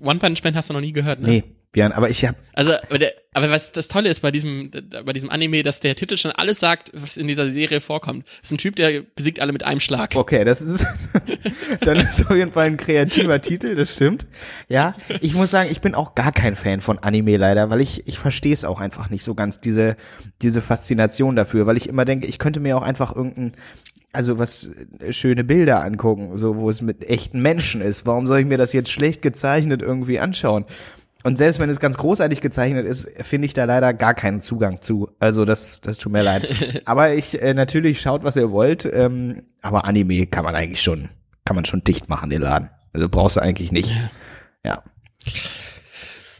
One 0.00 0.18
Punch 0.18 0.42
Man 0.44 0.54
hast 0.54 0.70
du 0.70 0.74
noch 0.74 0.80
nie 0.80 0.92
gehört, 0.92 1.20
ne? 1.20 1.28
nee, 1.28 1.44
Björn, 1.70 1.92
aber 1.92 2.08
ich 2.08 2.24
hab, 2.24 2.34
Also, 2.54 2.72
aber, 2.72 2.98
der, 2.98 3.12
aber 3.34 3.50
was 3.50 3.72
das 3.72 3.88
Tolle 3.88 4.08
ist 4.08 4.20
bei 4.20 4.30
diesem, 4.30 4.70
bei 5.04 5.12
diesem 5.12 5.28
Anime, 5.28 5.62
dass 5.62 5.80
der 5.80 5.94
Titel 5.94 6.16
schon 6.16 6.30
alles 6.30 6.60
sagt, 6.60 6.90
was 6.94 7.18
in 7.18 7.28
dieser 7.28 7.50
Serie 7.50 7.80
vorkommt. 7.80 8.26
Das 8.26 8.48
ist 8.48 8.52
ein 8.52 8.58
Typ, 8.58 8.76
der 8.76 9.02
besiegt 9.14 9.40
alle 9.40 9.52
mit 9.52 9.64
einem 9.64 9.78
Schlag. 9.78 10.16
Okay, 10.16 10.44
das 10.44 10.62
ist 10.62 10.86
dann 11.82 11.98
ist 11.98 12.22
auf 12.22 12.34
jeden 12.34 12.52
Fall 12.52 12.68
ein 12.68 12.78
kreativer 12.78 13.40
Titel, 13.42 13.74
das 13.74 13.92
stimmt. 13.92 14.26
Ja, 14.68 14.94
ich 15.20 15.34
muss 15.34 15.50
sagen, 15.50 15.68
ich 15.70 15.82
bin 15.82 15.94
auch 15.94 16.14
gar 16.14 16.32
kein 16.32 16.56
Fan 16.56 16.80
von 16.80 16.98
Anime 17.00 17.36
leider, 17.36 17.68
weil 17.68 17.82
ich 17.82 18.06
ich 18.06 18.18
verstehe 18.18 18.54
es 18.54 18.64
auch 18.64 18.80
einfach 18.80 19.10
nicht 19.10 19.22
so 19.22 19.34
ganz 19.34 19.58
diese 19.58 19.96
diese 20.40 20.62
Faszination 20.62 21.36
dafür, 21.36 21.66
weil 21.66 21.76
ich 21.76 21.86
immer 21.86 22.06
denke, 22.06 22.26
ich 22.26 22.38
könnte 22.38 22.60
mir 22.60 22.78
auch 22.78 22.82
einfach 22.82 23.14
irgendein 23.14 23.52
also 24.12 24.38
was 24.38 24.70
äh, 25.00 25.12
schöne 25.12 25.44
Bilder 25.44 25.84
angucken, 25.84 26.36
so 26.36 26.56
wo 26.56 26.70
es 26.70 26.82
mit 26.82 27.08
echten 27.08 27.40
Menschen 27.40 27.80
ist. 27.80 28.06
Warum 28.06 28.26
soll 28.26 28.40
ich 28.40 28.46
mir 28.46 28.58
das 28.58 28.72
jetzt 28.72 28.90
schlecht 28.90 29.22
gezeichnet 29.22 29.82
irgendwie 29.82 30.18
anschauen? 30.18 30.64
Und 31.24 31.36
selbst 31.36 31.58
wenn 31.58 31.68
es 31.68 31.80
ganz 31.80 31.98
großartig 31.98 32.40
gezeichnet 32.40 32.86
ist, 32.86 33.10
finde 33.22 33.46
ich 33.46 33.52
da 33.52 33.64
leider 33.64 33.92
gar 33.92 34.14
keinen 34.14 34.40
Zugang 34.40 34.80
zu. 34.80 35.08
Also 35.18 35.44
das, 35.44 35.80
das 35.80 35.98
tut 35.98 36.12
mir 36.12 36.22
leid. 36.22 36.48
Aber 36.84 37.12
ich 37.14 37.42
äh, 37.42 37.54
natürlich 37.54 38.00
schaut, 38.00 38.22
was 38.22 38.36
ihr 38.36 38.50
wollt. 38.50 38.84
Ähm, 38.84 39.42
aber 39.60 39.84
Anime 39.84 40.26
kann 40.26 40.44
man 40.44 40.54
eigentlich 40.54 40.80
schon, 40.80 41.08
kann 41.44 41.56
man 41.56 41.64
schon 41.64 41.82
dicht 41.82 42.08
machen, 42.08 42.30
den 42.30 42.42
Laden. 42.42 42.70
Also 42.92 43.08
brauchst 43.08 43.36
du 43.36 43.40
eigentlich 43.40 43.72
nicht. 43.72 43.92
Ja. 44.64 44.82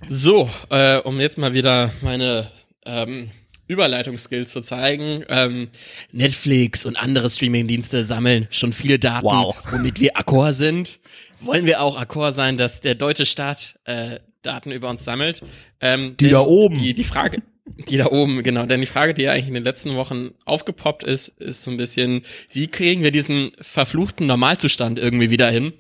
So, 0.09 0.49
äh, 0.71 0.99
um 0.99 1.21
jetzt 1.21 1.39
mal 1.39 1.53
wieder 1.53 1.91
meine 2.01 2.51
ähm, 2.87 3.31
Überleitungsskills 3.69 4.53
zu 4.53 4.61
zeigen. 4.61 5.25
Ähm, 5.29 5.69
Netflix 6.13 6.85
und 6.85 6.97
andere 6.97 7.31
Streamingdienste 7.31 8.03
sammeln 8.03 8.49
schon 8.51 8.73
viele 8.73 8.99
Daten, 8.99 9.25
Wow. 9.27 9.57
womit 9.71 10.01
wir 10.01 10.17
Accor 10.17 10.53
sind. 10.53 10.99
Wollen 11.41 11.67
wir 11.67 11.81
auch 11.83 11.97
Accor 11.97 12.33
sein, 12.33 12.57
dass 12.57 12.81
der 12.81 12.95
deutsche 12.97 13.27
Staat 13.27 13.79
äh, 13.85 14.19
Daten 14.43 14.73
über 14.73 14.89
uns 14.91 15.05
sammelt? 15.05 15.43
Ähm, 15.81 16.17
Die 16.19 16.29
da 16.31 16.41
oben. 16.41 16.81
Die, 16.83 16.95
die 16.95 17.05
Frage, 17.05 17.43
die 17.89 17.97
da 17.99 18.07
oben, 18.07 18.43
genau. 18.43 18.67
Denn 18.67 18.81
die 18.81 18.87
Frage, 18.87 19.15
die 19.15 19.23
ja 19.23 19.33
eigentlich 19.33 19.49
in 19.49 19.55
den 19.55 19.65
letzten 19.65 19.95
Wochen 19.97 20.31
aufgepoppt 20.47 21.05
ist, 21.05 21.29
ist 21.29 21.63
so 21.63 21.71
ein 21.71 21.77
bisschen, 21.77 22.23
wie 22.53 22.67
kriegen 22.67 23.03
wir 23.03 23.11
diesen 23.11 23.53
verfluchten 23.61 24.27
Normalzustand 24.27 24.99
irgendwie 24.99 25.31
wieder 25.31 25.51
hin? 25.51 25.73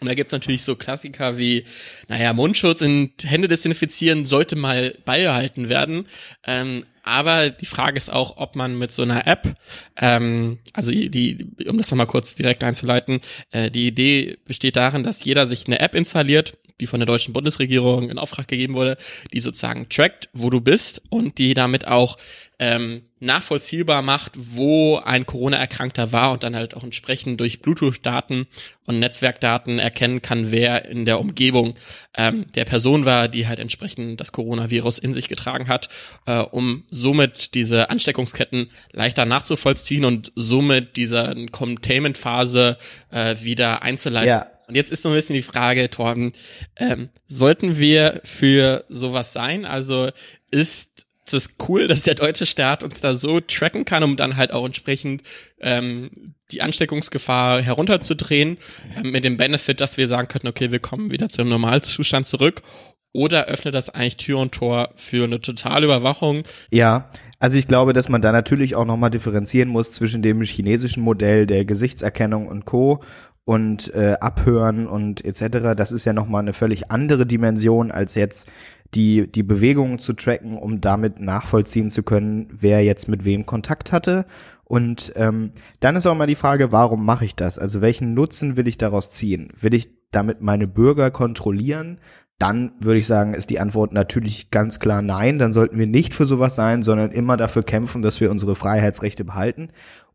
Und 0.00 0.08
da 0.08 0.14
gibt's 0.14 0.32
natürlich 0.32 0.62
so 0.62 0.76
Klassiker 0.76 1.36
wie, 1.36 1.64
naja, 2.08 2.32
Mundschutz 2.32 2.82
und 2.82 3.12
Hände 3.22 3.48
desinfizieren 3.48 4.26
sollte 4.26 4.56
mal 4.56 4.96
beibehalten 5.04 5.68
werden. 5.68 6.06
Ähm, 6.46 6.84
aber 7.02 7.50
die 7.50 7.66
Frage 7.66 7.96
ist 7.96 8.12
auch, 8.12 8.36
ob 8.36 8.56
man 8.56 8.78
mit 8.78 8.92
so 8.92 9.02
einer 9.02 9.26
App, 9.26 9.56
ähm, 9.96 10.58
also 10.72 10.90
die, 10.90 11.10
die, 11.10 11.66
um 11.66 11.78
das 11.78 11.90
nochmal 11.90 12.06
kurz 12.06 12.34
direkt 12.34 12.62
einzuleiten, 12.62 13.20
äh, 13.50 13.70
die 13.70 13.86
Idee 13.86 14.38
besteht 14.46 14.76
darin, 14.76 15.02
dass 15.02 15.24
jeder 15.24 15.46
sich 15.46 15.66
eine 15.66 15.80
App 15.80 15.94
installiert, 15.94 16.54
die 16.80 16.86
von 16.86 17.00
der 17.00 17.06
deutschen 17.06 17.32
Bundesregierung 17.32 18.10
in 18.10 18.18
Auftrag 18.18 18.48
gegeben 18.48 18.74
wurde, 18.74 18.96
die 19.32 19.40
sozusagen 19.40 19.88
trackt, 19.88 20.28
wo 20.32 20.50
du 20.50 20.60
bist 20.60 21.02
und 21.10 21.38
die 21.38 21.54
damit 21.54 21.86
auch 21.86 22.16
ähm, 22.60 23.04
nachvollziehbar 23.20 24.02
macht, 24.02 24.32
wo 24.36 24.98
ein 24.98 25.24
Corona-Erkrankter 25.24 26.12
war 26.12 26.30
und 26.32 26.42
dann 26.42 26.54
halt 26.54 26.76
auch 26.76 26.84
entsprechend 26.84 27.40
durch 27.40 27.62
Bluetooth-Daten 27.62 28.46
und 28.84 28.98
Netzwerkdaten 28.98 29.78
erkennen 29.78 30.20
kann, 30.20 30.52
wer 30.52 30.84
in 30.84 31.06
der 31.06 31.20
Umgebung 31.20 31.74
ähm, 32.14 32.46
der 32.54 32.66
Person 32.66 33.06
war, 33.06 33.28
die 33.28 33.48
halt 33.48 33.60
entsprechend 33.60 34.20
das 34.20 34.32
Coronavirus 34.32 34.98
in 34.98 35.14
sich 35.14 35.28
getragen 35.28 35.68
hat, 35.68 35.88
äh, 36.26 36.38
um 36.38 36.84
somit 36.90 37.54
diese 37.54 37.88
Ansteckungsketten 37.88 38.70
leichter 38.92 39.24
nachzuvollziehen 39.24 40.04
und 40.04 40.30
somit 40.36 40.96
diese 40.96 41.34
Containment-Phase 41.50 42.76
äh, 43.10 43.36
wieder 43.40 43.82
einzuleiten. 43.82 44.28
Ja. 44.28 44.46
Und 44.68 44.76
jetzt 44.76 44.92
ist 44.92 45.02
so 45.02 45.08
ein 45.08 45.14
bisschen 45.14 45.34
die 45.34 45.42
Frage, 45.42 45.88
Torben, 45.88 46.32
ähm, 46.76 47.08
sollten 47.26 47.78
wir 47.78 48.20
für 48.22 48.84
sowas 48.90 49.32
sein? 49.32 49.64
Also 49.64 50.10
ist 50.50 51.09
es 51.32 51.50
cool, 51.68 51.88
dass 51.88 52.02
der 52.02 52.14
deutsche 52.14 52.46
Staat 52.46 52.82
uns 52.82 53.00
da 53.00 53.14
so 53.14 53.40
tracken 53.40 53.84
kann, 53.84 54.02
um 54.02 54.16
dann 54.16 54.36
halt 54.36 54.52
auch 54.52 54.64
entsprechend 54.64 55.22
ähm, 55.60 56.34
die 56.50 56.62
Ansteckungsgefahr 56.62 57.60
herunterzudrehen, 57.60 58.58
ähm, 58.96 59.10
mit 59.10 59.24
dem 59.24 59.36
Benefit, 59.36 59.80
dass 59.80 59.96
wir 59.96 60.08
sagen 60.08 60.28
könnten, 60.28 60.48
okay, 60.48 60.70
wir 60.70 60.80
kommen 60.80 61.10
wieder 61.10 61.28
zu 61.28 61.40
einem 61.40 61.50
Normalzustand 61.50 62.26
zurück. 62.26 62.62
Oder 63.12 63.46
öffnet 63.46 63.74
das 63.74 63.90
eigentlich 63.90 64.18
Tür 64.18 64.38
und 64.38 64.52
Tor 64.52 64.90
für 64.94 65.24
eine 65.24 65.40
totale 65.40 65.86
Überwachung? 65.86 66.44
Ja, 66.70 67.10
also 67.40 67.56
ich 67.56 67.66
glaube, 67.66 67.92
dass 67.92 68.08
man 68.08 68.22
da 68.22 68.30
natürlich 68.30 68.76
auch 68.76 68.84
nochmal 68.84 69.10
differenzieren 69.10 69.68
muss 69.68 69.92
zwischen 69.92 70.22
dem 70.22 70.42
chinesischen 70.42 71.02
Modell 71.02 71.46
der 71.46 71.64
Gesichtserkennung 71.64 72.46
und 72.46 72.66
Co. 72.66 73.02
und 73.44 73.92
äh, 73.94 74.16
Abhören 74.20 74.86
und 74.86 75.24
etc. 75.24 75.74
Das 75.76 75.90
ist 75.90 76.04
ja 76.04 76.12
nochmal 76.12 76.42
eine 76.42 76.52
völlig 76.52 76.92
andere 76.92 77.26
Dimension 77.26 77.90
als 77.90 78.14
jetzt 78.14 78.48
die, 78.94 79.30
die 79.30 79.42
Bewegungen 79.42 79.98
zu 79.98 80.14
tracken, 80.14 80.56
um 80.56 80.80
damit 80.80 81.20
nachvollziehen 81.20 81.90
zu 81.90 82.02
können, 82.02 82.48
wer 82.52 82.82
jetzt 82.84 83.08
mit 83.08 83.24
wem 83.24 83.46
Kontakt 83.46 83.92
hatte. 83.92 84.26
Und 84.64 85.12
ähm, 85.16 85.52
dann 85.80 85.96
ist 85.96 86.06
auch 86.06 86.16
mal 86.16 86.26
die 86.26 86.34
Frage, 86.34 86.72
warum 86.72 87.04
mache 87.04 87.24
ich 87.24 87.36
das? 87.36 87.58
Also 87.58 87.80
welchen 87.80 88.14
Nutzen 88.14 88.56
will 88.56 88.68
ich 88.68 88.78
daraus 88.78 89.10
ziehen? 89.10 89.52
Will 89.60 89.74
ich 89.74 89.90
damit 90.10 90.40
meine 90.40 90.66
Bürger 90.66 91.10
kontrollieren? 91.10 91.98
Dann 92.38 92.72
würde 92.80 92.98
ich 92.98 93.06
sagen, 93.06 93.34
ist 93.34 93.50
die 93.50 93.60
Antwort 93.60 93.92
natürlich 93.92 94.50
ganz 94.50 94.80
klar 94.80 95.02
nein. 95.02 95.38
Dann 95.38 95.52
sollten 95.52 95.78
wir 95.78 95.86
nicht 95.86 96.14
für 96.14 96.26
sowas 96.26 96.54
sein, 96.54 96.82
sondern 96.82 97.10
immer 97.10 97.36
dafür 97.36 97.62
kämpfen, 97.62 98.02
dass 98.02 98.20
wir 98.20 98.30
unsere 98.30 98.56
Freiheitsrechte 98.56 99.24
behalten. 99.24 99.70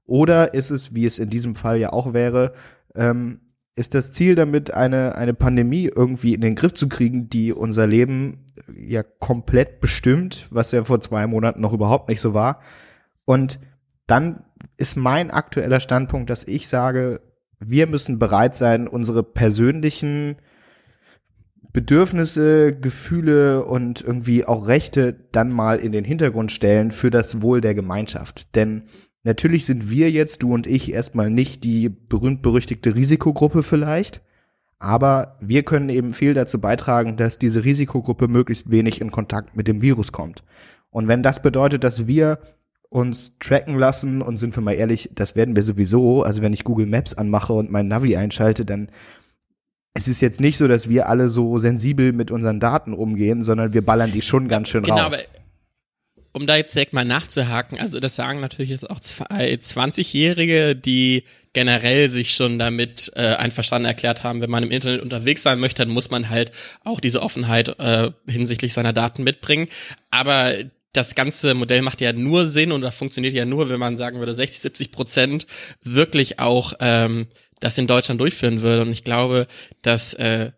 Oder 0.05 0.53
ist 0.53 0.72
es, 0.72 0.96
wie 0.96 1.05
es 1.05 1.20
in 1.20 1.29
diesem 1.29 1.55
Fall 1.55 1.77
ja 1.77 1.94
auch 1.94 2.13
wäre, 2.13 2.53
ähm, 2.96 3.41
ist 3.75 3.94
das 3.94 4.12
Ziel 4.12 4.36
damit, 4.36 4.74
eine, 4.74 5.15
eine 5.15 5.34
Pandemie 5.34 5.91
irgendwie 5.94 6.34
in 6.34 6.41
den 6.41 6.55
Griff 6.55 6.74
zu 6.74 6.88
kriegen, 6.88 7.29
die 7.29 7.51
unser 7.51 7.88
Leben 7.88 8.46
ja 8.74 9.03
komplett 9.03 9.82
bestimmt, 9.82 10.48
was 10.50 10.72
ja 10.72 10.84
vor 10.86 11.01
zwei 11.01 11.27
Monaten 11.27 11.62
noch 11.62 11.74
überhaupt 11.74 12.08
nicht 12.08 12.22
so 12.22 12.34
war. 12.34 12.62
Und 13.25 13.60
dann 14.08 14.46
ist 14.77 14.96
mein 14.96 15.29
aktueller 15.29 15.82
Standpunkt, 15.82 16.29
dass 16.29 16.46
ich 16.46 16.67
sage, 16.70 17.22
wir 17.60 17.88
müssen 17.88 18.17
bereit 18.17 18.55
sein, 18.55 18.88
unsere 18.88 19.24
persönlichen 19.24 20.38
Bedürfnisse, 21.74 22.74
Gefühle 22.74 23.65
und 23.65 24.01
irgendwie 24.01 24.46
auch 24.46 24.67
Rechte 24.67 25.13
dann 25.34 25.51
mal 25.51 25.79
in 25.79 25.91
den 25.91 26.05
Hintergrund 26.05 26.53
stellen 26.53 26.91
für 26.91 27.12
das 27.12 27.41
Wohl 27.41 27.60
der 27.60 27.75
Gemeinschaft. 27.75 28.55
Denn 28.55 28.86
Natürlich 29.25 29.65
sind 29.65 29.89
wir 29.89 30.12
jetzt, 30.12 30.44
du 30.44 30.53
und 30.53 30.67
ich, 30.67 30.94
erstmal 30.94 31.32
nicht 31.32 31.63
die 31.63 31.89
berühmt-berüchtigte 31.89 32.96
Risikogruppe 32.96 33.63
vielleicht, 33.63 34.22
aber 34.77 35.39
wir 35.41 35.63
können 35.63 35.89
eben 35.89 36.13
viel 36.13 36.36
dazu 36.36 36.62
beitragen, 36.62 37.17
dass 37.17 37.39
diese 37.39 37.65
Risikogruppe 37.65 38.27
möglichst 38.27 38.70
wenig 38.70 39.01
in 39.01 39.10
Kontakt 39.10 39.58
mit 39.58 39.67
dem 39.67 39.82
Virus 39.82 40.12
kommt. 40.12 40.44
Und 40.91 41.08
wenn 41.08 41.24
das 41.24 41.41
bedeutet, 41.41 41.84
dass 41.84 42.05
wir 42.05 42.38
uns 42.89 43.39
tracken 43.39 43.79
lassen 43.79 44.22
und 44.22 44.38
sind 44.38 44.55
wir 44.55 44.62
mal 44.62 44.74
ehrlich, 44.74 45.10
das 45.15 45.36
werden 45.36 45.55
wir 45.55 45.63
sowieso, 45.63 46.22
also 46.22 46.44
wenn 46.44 46.53
ich 46.53 46.63
Google 46.63 46.86
Maps 46.86 47.15
anmache 47.15 47.53
und 47.53 47.72
mein 47.72 47.88
Navi 47.88 48.15
einschalte, 48.15 48.63
dann 48.63 48.89
es 49.96 50.08
ist 50.08 50.22
jetzt 50.22 50.39
nicht 50.39 50.58
so, 50.58 50.67
dass 50.67 50.88
wir 50.88 51.10
alle 51.10 51.29
so 51.29 51.58
sensibel 51.58 52.13
mit 52.13 52.29
unseren 52.29 52.60
Daten 52.60 52.94
umgehen, 52.94 53.41
sondern 53.41 53.74
wir 53.74 53.84
ballern 53.84 54.12
die 54.12 54.22
schon 54.22 54.48
ganz 54.48 54.67
schön 54.67 54.84
genau, 54.84 55.05
raus. 55.05 55.15
Aber 55.15 55.45
um 56.36 56.48
da 56.48 56.58
jetzt 56.58 56.75
direkt 56.75 56.92
mal 56.92 57.06
nachzuhaken, 57.06 57.80
also 57.80 58.01
das 58.01 58.15
sagen 58.15 58.42
natürlich 58.42 58.70
jetzt 58.70 58.89
auch 58.89 59.00
zwei 59.00 59.54
20-Jährige, 59.54 60.75
die 60.75 61.24
generell 61.54 62.10
sich 62.10 62.36
schon 62.36 62.60
damit 62.60 63.10
äh, 63.15 63.36
einverstanden 63.36 63.86
erklärt 63.86 64.24
haben, 64.24 64.42
wenn 64.42 64.50
man 64.50 64.62
im 64.62 64.72
Internet 64.72 65.01
unterwegs 65.01 65.44
sein 65.44 65.60
möchte, 65.60 65.86
dann 65.86 65.94
muss 65.94 66.12
man 66.12 66.30
halt 66.30 66.51
auch 66.84 67.00
diese 67.00 67.22
Offenheit 67.22 67.80
äh, 67.80 68.12
hinsichtlich 68.27 68.74
seiner 68.74 68.92
Daten 68.92 69.24
mitbringen. 69.24 69.70
Aber 70.12 70.56
das 70.92 71.15
ganze 71.15 71.54
Modell 71.54 71.82
macht 71.82 72.01
ja 72.01 72.12
nur 72.12 72.46
Sinn 72.46 72.74
und 72.74 72.82
das 72.82 72.98
funktioniert 72.98 73.34
ja 73.34 73.46
nur, 73.46 73.70
wenn 73.70 73.80
man 73.80 73.96
sagen 73.96 74.20
würde, 74.20 74.34
60, 74.34 74.60
70 74.60 74.92
Prozent 74.92 75.48
wirklich 75.84 76.39
auch 76.39 76.74
ähm, 76.82 77.27
das 77.62 77.77
in 77.77 77.88
Deutschland 77.88 78.20
durchführen 78.20 78.62
würde. 78.62 78.82
Und 78.82 78.92
ich 78.92 79.06
glaube, 79.06 79.48
dass 79.84 80.13
äh, 80.15 80.51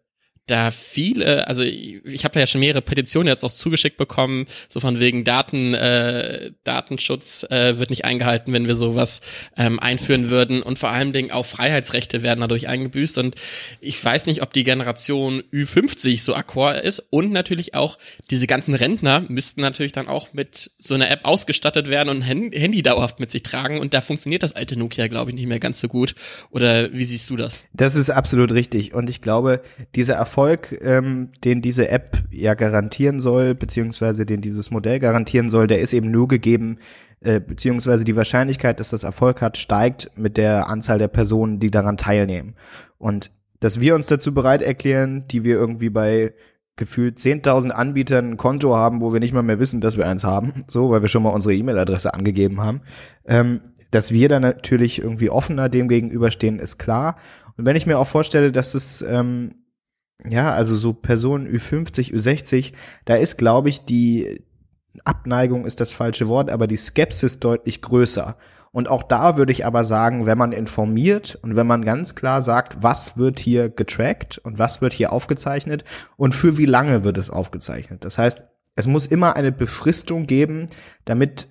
da 0.48 0.72
viele, 0.72 1.48
also 1.48 1.62
ich, 1.62 2.04
ich 2.06 2.24
habe 2.24 2.40
ja 2.40 2.48
schon 2.48 2.62
mehrere 2.62 2.82
Petitionen 2.82 3.28
jetzt 3.28 3.44
auch 3.44 3.52
zugeschickt 3.52 3.98
bekommen, 3.98 4.48
so 4.70 4.80
von 4.80 5.00
wegen 5.00 5.26
Daten, 5.26 5.74
äh, 5.74 6.52
Datenschutz 6.64 7.44
äh, 7.50 7.78
wird 7.78 7.90
nicht 7.90 8.06
eingehalten, 8.06 8.54
wenn 8.54 8.68
wir 8.68 8.76
sowas 8.76 9.20
ähm, 9.58 9.80
einführen 9.80 10.30
würden. 10.30 10.64
Und 10.64 10.80
vor 10.80 10.90
allen 10.90 11.12
Dingen 11.12 11.32
auch 11.32 11.46
Freiheitsrechte 11.46 12.24
werden 12.24 12.40
dadurch 12.40 12.68
eingebüßt. 12.68 13.18
Und 13.18 13.36
ich 13.82 14.04
weiß 14.04 14.26
nicht, 14.26 14.42
ob 14.42 14.54
die 14.54 14.64
Generation 14.64 15.44
Ü50 15.52 16.22
so 16.22 16.34
akkord 16.34 16.82
ist. 16.82 17.04
Und 17.10 17.32
natürlich 17.32 17.76
auch 17.76 17.98
diese 18.30 18.48
ganzen 18.48 18.74
Rentner 18.74 19.26
müssten 19.28 19.62
natürlich 19.62 19.92
dann 19.92 20.08
auch 20.08 20.34
mit 20.34 20.72
so 20.80 20.94
einer 20.94 21.12
App 21.12 21.26
ausgestattet 21.26 21.90
werden 21.90 22.10
und 22.10 22.24
ein 22.24 22.52
Handy 22.54 22.82
dauerhaft 22.82 23.20
mit 23.20 23.32
sich 23.32 23.44
tragen. 23.44 23.80
Und 23.80 23.94
da 23.94 24.00
funktioniert 24.00 24.44
das 24.44 24.54
alte 24.54 24.80
Nokia, 24.80 25.08
glaube 25.08 25.32
ich, 25.32 25.36
nicht 25.36 25.48
mehr 25.48 25.60
ganz 25.60 25.80
so 25.80 25.90
gut. 25.90 26.16
Oder 26.52 26.94
wie 26.94 27.06
siehst 27.06 27.30
du 27.30 27.36
das? 27.36 27.66
Das 27.74 27.96
ist 27.96 28.10
absolut 28.10 28.54
richtig. 28.54 28.94
Und 28.94 29.10
ich 29.10 29.22
glaube, 29.22 29.62
dieser 29.94 30.16
Erfolg 30.16 30.37
Erfolg, 30.38 30.78
ähm, 30.84 31.30
den 31.44 31.64
diese 31.64 31.90
App 31.90 32.24
ja 32.30 32.54
garantieren 32.54 33.20
soll, 33.20 33.56
beziehungsweise 33.56 34.24
den 34.24 34.40
dieses 34.40 34.70
Modell 34.70 35.00
garantieren 35.00 35.50
soll, 35.50 35.66
der 35.66 35.82
ist 35.82 35.94
eben 35.94 36.12
nur 36.12 36.28
gegeben, 36.28 36.78
äh, 37.22 37.40
beziehungsweise 37.40 38.06
die 38.06 38.16
Wahrscheinlichkeit, 38.16 38.80
dass 38.80 38.92
das 38.92 39.02
Erfolg 39.02 39.42
hat, 39.42 39.58
steigt 39.58 40.12
mit 40.16 40.38
der 40.38 40.70
Anzahl 40.70 41.00
der 41.00 41.08
Personen, 41.08 41.60
die 41.60 41.72
daran 41.72 41.98
teilnehmen. 41.98 42.54
Und 43.00 43.32
dass 43.62 43.80
wir 43.80 43.96
uns 43.96 44.06
dazu 44.06 44.32
bereit 44.32 44.62
erklären, 44.62 45.28
die 45.28 45.44
wir 45.44 45.56
irgendwie 45.56 45.90
bei 45.90 46.36
gefühlt 46.76 47.18
10.000 47.18 47.72
Anbietern 47.72 48.34
ein 48.34 48.38
Konto 48.38 48.76
haben, 48.76 49.02
wo 49.02 49.14
wir 49.14 49.20
nicht 49.20 49.34
mal 49.34 49.42
mehr 49.42 49.58
wissen, 49.58 49.82
dass 49.82 49.98
wir 49.98 50.08
eins 50.08 50.24
haben, 50.24 50.54
so, 50.68 50.92
weil 50.92 51.02
wir 51.02 51.10
schon 51.10 51.24
mal 51.24 51.32
unsere 51.32 51.56
E-Mail-Adresse 51.56 52.14
angegeben 52.14 52.62
haben. 52.62 52.82
Ähm, 53.26 53.62
dass 53.90 54.12
wir 54.12 54.30
dann 54.30 54.44
natürlich 54.44 55.02
irgendwie 55.02 55.32
offener 55.32 55.68
dem 55.68 55.88
gegenüberstehen, 55.88 56.60
ist 56.60 56.78
klar. 56.78 57.16
Und 57.58 57.66
wenn 57.66 57.76
ich 57.76 57.88
mir 57.88 57.98
auch 57.98 58.06
vorstelle, 58.06 58.52
dass 58.52 58.76
es 58.76 59.02
ähm, 59.02 59.56
ja, 60.26 60.52
also 60.54 60.76
so 60.76 60.94
Personen 60.94 61.48
Ü50, 61.48 62.14
Ü60, 62.14 62.74
da 63.06 63.16
ist, 63.16 63.38
glaube 63.38 63.70
ich, 63.70 63.86
die 63.86 64.44
Abneigung 65.04 65.66
ist 65.66 65.80
das 65.80 65.92
falsche 65.92 66.28
Wort, 66.28 66.50
aber 66.50 66.68
die 66.68 66.78
Skepsis 66.78 67.40
deutlich 67.40 67.82
größer. 67.82 68.38
Und 68.72 68.90
auch 68.90 69.04
da 69.04 69.38
würde 69.38 69.52
ich 69.52 69.66
aber 69.66 69.84
sagen, 69.84 70.26
wenn 70.26 70.38
man 70.38 70.52
informiert 70.52 71.38
und 71.42 71.56
wenn 71.56 71.68
man 71.68 71.86
ganz 71.86 72.16
klar 72.16 72.42
sagt, 72.42 72.84
was 72.84 73.18
wird 73.18 73.40
hier 73.40 73.70
getrackt 73.70 74.38
und 74.40 74.60
was 74.60 74.82
wird 74.82 74.94
hier 74.94 75.14
aufgezeichnet 75.14 75.84
und 76.16 76.36
für 76.36 76.58
wie 76.58 76.66
lange 76.66 77.04
wird 77.04 77.18
es 77.18 77.30
aufgezeichnet. 77.30 78.04
Das 78.06 78.18
heißt, 78.18 78.44
es 78.76 78.88
muss 78.88 79.08
immer 79.08 79.36
eine 79.36 79.52
Befristung 79.52 80.28
geben, 80.28 80.68
damit 81.06 81.48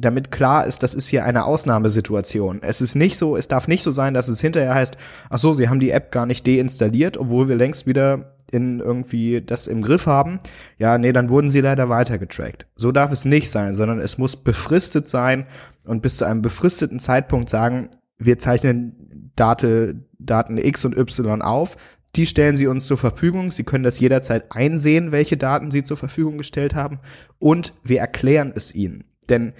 damit 0.00 0.30
klar 0.30 0.66
ist, 0.66 0.82
das 0.82 0.94
ist 0.94 1.08
hier 1.08 1.24
eine 1.24 1.44
Ausnahmesituation. 1.44 2.60
Es 2.62 2.80
ist 2.80 2.94
nicht 2.94 3.18
so, 3.18 3.36
es 3.36 3.48
darf 3.48 3.68
nicht 3.68 3.82
so 3.82 3.90
sein, 3.90 4.14
dass 4.14 4.28
es 4.28 4.40
hinterher 4.40 4.74
heißt, 4.74 4.96
ach 5.30 5.38
so, 5.38 5.52
sie 5.52 5.68
haben 5.68 5.80
die 5.80 5.90
App 5.90 6.12
gar 6.12 6.26
nicht 6.26 6.46
deinstalliert, 6.46 7.16
obwohl 7.16 7.48
wir 7.48 7.56
längst 7.56 7.86
wieder 7.86 8.36
in 8.50 8.80
irgendwie 8.80 9.42
das 9.42 9.66
im 9.66 9.82
Griff 9.82 10.06
haben. 10.06 10.38
Ja, 10.78 10.96
nee, 10.98 11.12
dann 11.12 11.28
wurden 11.28 11.50
sie 11.50 11.60
leider 11.60 11.88
weitergetrackt. 11.88 12.66
So 12.76 12.92
darf 12.92 13.12
es 13.12 13.24
nicht 13.24 13.50
sein, 13.50 13.74
sondern 13.74 14.00
es 14.00 14.18
muss 14.18 14.36
befristet 14.36 15.08
sein 15.08 15.46
und 15.84 16.02
bis 16.02 16.16
zu 16.16 16.24
einem 16.24 16.42
befristeten 16.42 16.98
Zeitpunkt 16.98 17.50
sagen, 17.50 17.90
wir 18.18 18.38
zeichnen 18.38 19.32
Date, 19.36 19.96
Daten 20.18 20.58
X 20.58 20.84
und 20.84 20.96
Y 20.96 21.42
auf, 21.42 21.76
die 22.16 22.26
stellen 22.26 22.56
sie 22.56 22.66
uns 22.66 22.86
zur 22.86 22.96
Verfügung. 22.96 23.52
Sie 23.52 23.64
können 23.64 23.84
das 23.84 24.00
jederzeit 24.00 24.46
einsehen, 24.50 25.12
welche 25.12 25.36
Daten 25.36 25.70
sie 25.70 25.82
zur 25.82 25.96
Verfügung 25.96 26.38
gestellt 26.38 26.74
haben. 26.74 27.00
Und 27.38 27.74
wir 27.84 28.00
erklären 28.00 28.52
es 28.56 28.74
ihnen. 28.74 29.04
Denn 29.28 29.52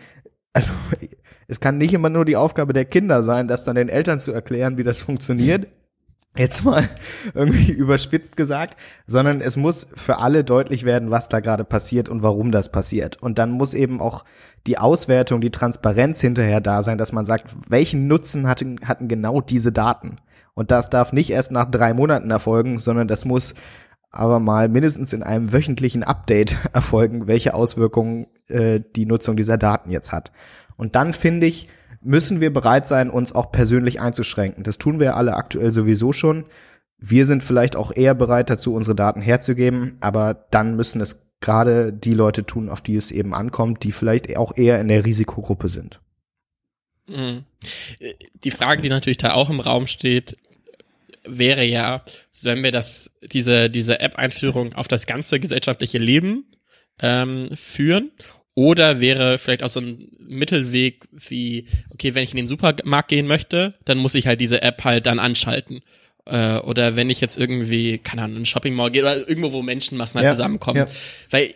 also 0.58 0.72
es 1.46 1.60
kann 1.60 1.78
nicht 1.78 1.94
immer 1.94 2.10
nur 2.10 2.24
die 2.24 2.36
Aufgabe 2.36 2.72
der 2.72 2.84
Kinder 2.84 3.22
sein, 3.22 3.48
das 3.48 3.64
dann 3.64 3.76
den 3.76 3.88
Eltern 3.88 4.18
zu 4.18 4.32
erklären, 4.32 4.76
wie 4.76 4.82
das 4.82 5.02
funktioniert. 5.02 5.68
Jetzt 6.36 6.64
mal 6.64 6.88
irgendwie 7.34 7.72
überspitzt 7.72 8.36
gesagt, 8.36 8.76
sondern 9.06 9.40
es 9.40 9.56
muss 9.56 9.86
für 9.94 10.18
alle 10.18 10.44
deutlich 10.44 10.84
werden, 10.84 11.10
was 11.10 11.28
da 11.28 11.40
gerade 11.40 11.64
passiert 11.64 12.08
und 12.08 12.22
warum 12.22 12.52
das 12.52 12.70
passiert. 12.70 13.22
Und 13.22 13.38
dann 13.38 13.52
muss 13.52 13.72
eben 13.72 14.00
auch 14.00 14.24
die 14.66 14.78
Auswertung, 14.78 15.40
die 15.40 15.50
Transparenz 15.50 16.20
hinterher 16.20 16.60
da 16.60 16.82
sein, 16.82 16.98
dass 16.98 17.12
man 17.12 17.24
sagt, 17.24 17.54
welchen 17.68 18.08
Nutzen 18.08 18.46
hatten, 18.46 18.80
hatten 18.84 19.08
genau 19.08 19.40
diese 19.40 19.72
Daten. 19.72 20.18
Und 20.54 20.70
das 20.70 20.90
darf 20.90 21.12
nicht 21.12 21.30
erst 21.30 21.52
nach 21.52 21.70
drei 21.70 21.94
Monaten 21.94 22.30
erfolgen, 22.30 22.78
sondern 22.78 23.06
das 23.06 23.24
muss 23.24 23.54
aber 24.10 24.40
mal 24.40 24.68
mindestens 24.68 25.12
in 25.12 25.22
einem 25.22 25.52
wöchentlichen 25.52 26.02
Update 26.02 26.56
erfolgen, 26.72 27.26
welche 27.26 27.54
Auswirkungen 27.54 28.26
äh, 28.48 28.80
die 28.96 29.06
Nutzung 29.06 29.36
dieser 29.36 29.58
Daten 29.58 29.90
jetzt 29.90 30.12
hat. 30.12 30.32
Und 30.76 30.94
dann 30.94 31.12
finde 31.12 31.46
ich, 31.46 31.68
müssen 32.00 32.40
wir 32.40 32.52
bereit 32.52 32.86
sein, 32.86 33.10
uns 33.10 33.34
auch 33.34 33.50
persönlich 33.50 34.00
einzuschränken. 34.00 34.64
Das 34.64 34.78
tun 34.78 35.00
wir 35.00 35.16
alle 35.16 35.34
aktuell 35.34 35.72
sowieso 35.72 36.12
schon. 36.12 36.46
Wir 36.96 37.26
sind 37.26 37.42
vielleicht 37.42 37.76
auch 37.76 37.94
eher 37.94 38.14
bereit 38.14 38.50
dazu, 38.50 38.74
unsere 38.74 38.96
Daten 38.96 39.20
herzugeben, 39.20 39.98
aber 40.00 40.34
dann 40.50 40.76
müssen 40.76 41.00
es 41.00 41.28
gerade 41.40 41.92
die 41.92 42.14
Leute 42.14 42.44
tun, 42.44 42.68
auf 42.68 42.80
die 42.80 42.96
es 42.96 43.12
eben 43.12 43.34
ankommt, 43.34 43.84
die 43.84 43.92
vielleicht 43.92 44.36
auch 44.36 44.56
eher 44.56 44.80
in 44.80 44.88
der 44.88 45.04
Risikogruppe 45.04 45.68
sind. 45.68 46.00
Mhm. 47.06 47.44
Die 48.44 48.50
Frage, 48.50 48.82
die 48.82 48.88
natürlich 48.88 49.18
da 49.18 49.34
auch 49.34 49.50
im 49.50 49.60
Raum 49.60 49.86
steht, 49.86 50.36
wäre 51.28 51.64
ja, 51.64 52.04
wenn 52.42 52.62
wir 52.62 52.72
das, 52.72 53.10
diese, 53.22 53.70
diese 53.70 54.00
App-Einführung 54.00 54.74
auf 54.74 54.88
das 54.88 55.06
ganze 55.06 55.40
gesellschaftliche 55.40 55.98
Leben 55.98 56.44
ähm, 57.00 57.50
führen 57.54 58.10
oder 58.54 59.00
wäre 59.00 59.38
vielleicht 59.38 59.62
auch 59.62 59.68
so 59.68 59.80
ein 59.80 60.10
Mittelweg 60.18 61.06
wie, 61.12 61.66
okay, 61.90 62.14
wenn 62.14 62.24
ich 62.24 62.32
in 62.32 62.38
den 62.38 62.46
Supermarkt 62.46 63.08
gehen 63.08 63.26
möchte, 63.26 63.74
dann 63.84 63.98
muss 63.98 64.14
ich 64.14 64.26
halt 64.26 64.40
diese 64.40 64.62
App 64.62 64.82
halt 64.84 65.06
dann 65.06 65.18
anschalten. 65.18 65.80
Äh, 66.26 66.58
oder 66.58 66.96
wenn 66.96 67.08
ich 67.08 67.20
jetzt 67.20 67.38
irgendwie, 67.38 67.98
keine 67.98 68.22
Ahnung, 68.22 68.36
in 68.36 68.42
ein 68.42 68.46
Shopping 68.46 68.74
Mall 68.74 68.90
gehe 68.90 69.02
oder 69.02 69.28
irgendwo, 69.28 69.52
wo 69.52 69.62
Menschenmassen 69.62 70.18
halt 70.18 70.26
ja, 70.26 70.32
zusammenkommen. 70.32 70.78
Ja. 70.78 70.88
Weil 71.30 71.54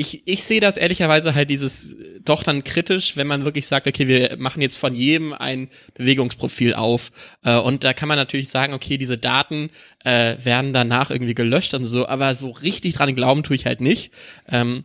ich, 0.00 0.22
ich 0.26 0.44
sehe 0.44 0.60
das 0.60 0.76
ehrlicherweise 0.76 1.34
halt 1.34 1.50
dieses 1.50 1.96
doch 2.24 2.44
dann 2.44 2.62
kritisch, 2.62 3.16
wenn 3.16 3.26
man 3.26 3.44
wirklich 3.44 3.66
sagt, 3.66 3.88
okay, 3.88 4.06
wir 4.06 4.36
machen 4.38 4.62
jetzt 4.62 4.78
von 4.78 4.94
jedem 4.94 5.32
ein 5.32 5.68
Bewegungsprofil 5.94 6.74
auf. 6.74 7.10
Äh, 7.42 7.56
und 7.56 7.82
da 7.82 7.92
kann 7.92 8.08
man 8.08 8.16
natürlich 8.16 8.48
sagen, 8.48 8.74
okay, 8.74 8.96
diese 8.96 9.18
Daten 9.18 9.70
äh, 10.04 10.36
werden 10.44 10.72
danach 10.72 11.10
irgendwie 11.10 11.34
gelöscht 11.34 11.74
und 11.74 11.84
so, 11.84 12.06
aber 12.06 12.36
so 12.36 12.50
richtig 12.50 12.94
dran 12.94 13.12
glauben 13.16 13.42
tue 13.42 13.56
ich 13.56 13.66
halt 13.66 13.80
nicht. 13.80 14.12
Ähm, 14.48 14.84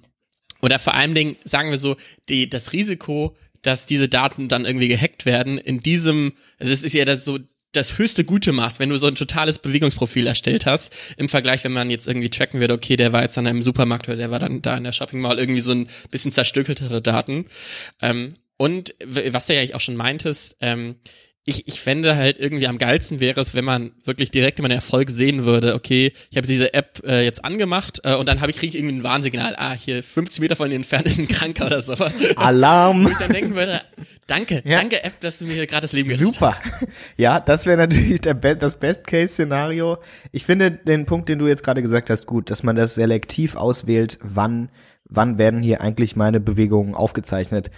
oder 0.62 0.80
vor 0.80 0.96
allen 0.96 1.14
Dingen, 1.14 1.36
sagen 1.44 1.70
wir 1.70 1.78
so, 1.78 1.96
die, 2.28 2.50
das 2.50 2.74
Risiko, 2.74 3.38
dass 3.62 3.86
diese 3.86 4.10
Daten 4.10 4.48
dann 4.48 4.66
irgendwie 4.66 4.88
gehackt 4.88 5.28
werden, 5.28 5.60
in 5.60 5.82
diesem, 5.82 6.34
das 6.58 6.82
ist 6.82 6.94
ja 6.94 7.06
das 7.06 7.24
so 7.24 7.38
das 7.74 7.98
höchste 7.98 8.24
Gute 8.24 8.52
machst, 8.54 8.80
wenn 8.80 8.90
du 8.90 8.98
so 8.98 9.08
ein 9.08 9.16
totales 9.16 9.60
Bewegungsprofil 9.60 10.28
erstellt 10.28 10.66
hast, 10.66 10.96
im 11.18 11.28
Vergleich, 11.28 11.64
wenn 11.64 11.74
man 11.74 11.90
jetzt 11.90 12.08
irgendwie 12.08 12.30
tracken 12.30 12.60
würde, 12.60 12.74
okay, 12.74 12.96
der 12.96 13.12
war 13.12 13.24
jetzt 13.24 13.38
an 13.38 13.48
einem 13.48 13.62
Supermarkt 13.62 14.08
oder 14.08 14.18
der 14.18 14.32
war 14.32 14.40
dann 14.40 14.62
da 14.62 14.78
in 14.78 14.84
der 14.84 14.92
Shopping 14.92 15.20
Mall, 15.20 15.40
irgendwie 15.40 15.62
so 15.62 15.72
ein 15.72 15.88
bisschen 16.10 16.32
zerstückeltere 16.32 17.02
Daten. 17.02 17.46
Ähm, 18.02 18.36
und 18.58 18.96
was 19.04 19.48
du 19.48 19.54
ja 19.54 19.60
eigentlich 19.60 19.76
auch 19.76 19.82
schon 19.82 19.98
meintest, 19.98 20.56
ähm, 20.62 20.96
ich, 21.46 21.68
ich 21.68 21.82
fände 21.82 22.16
halt 22.16 22.40
irgendwie 22.40 22.68
am 22.68 22.78
geilsten 22.78 23.20
wäre 23.20 23.42
es, 23.42 23.54
wenn 23.54 23.66
man 23.66 23.92
wirklich 24.06 24.32
direkt 24.32 24.60
immer 24.60 24.70
den 24.70 24.78
Erfolg 24.78 25.10
sehen 25.10 25.44
würde, 25.44 25.76
okay, 25.76 26.14
ich 26.32 26.38
habe 26.38 26.48
diese 26.48 26.74
App 26.74 27.02
äh, 27.06 27.26
jetzt 27.26 27.44
angemacht 27.44 28.00
äh, 28.04 28.16
und 28.16 28.28
dann 28.28 28.40
habe 28.40 28.50
ich 28.52 28.58
kriege 28.58 28.70
ich 28.70 28.76
irgendwie 28.82 28.96
ein 28.96 29.04
Warnsignal, 29.04 29.56
ah, 29.58 29.74
hier 29.74 30.02
50 30.04 30.40
Meter 30.40 30.56
von 30.56 30.72
entfernt 30.72 31.06
ist 31.06 31.20
ein 31.20 31.28
Kranker 31.28 31.66
oder 31.66 31.82
sowas. 31.82 32.14
Alarm! 32.38 33.06
Und 33.06 33.12
ich 33.12 33.18
dann 33.18 33.32
denken 33.34 33.56
würde, 33.56 33.82
danke, 34.26 34.62
Ja. 34.66 34.80
danke 34.80 35.04
App, 35.04 35.20
dass 35.20 35.40
du 35.40 35.46
mir 35.46 35.56
hier 35.56 35.68
gerade 35.68 35.82
das 35.82 35.92
Leben 35.92 36.08
gerettet 36.10 36.34
Super. 36.36 36.56
hast. 36.58 36.88
Ja, 37.18 37.42
das 37.42 37.66
wäre 37.66 37.78
natürlich 37.78 38.22
der 38.22 38.36
Be 38.36 38.56
das 38.56 38.80
Best-Case-Szenario. 38.80 39.98
Ich 40.32 40.46
finde 40.46 40.72
den 40.72 41.06
Punkt, 41.06 41.28
den 41.28 41.40
du 41.40 41.48
jetzt 41.48 41.64
gerade 41.64 41.82
gesagt 41.82 42.10
hast, 42.10 42.26
gut, 42.26 42.52
dass 42.52 42.64
man 42.64 42.78
das 42.78 42.96
selektiv 42.96 43.56
auswählt, 43.56 44.18
wann, 44.22 44.70
wann 45.10 45.38
werden 45.38 45.62
hier 45.62 45.82
eigentlich 45.82 46.16
meine 46.16 46.40
Bewegungen 46.40 46.96
aufgezeichnet. 46.96 47.70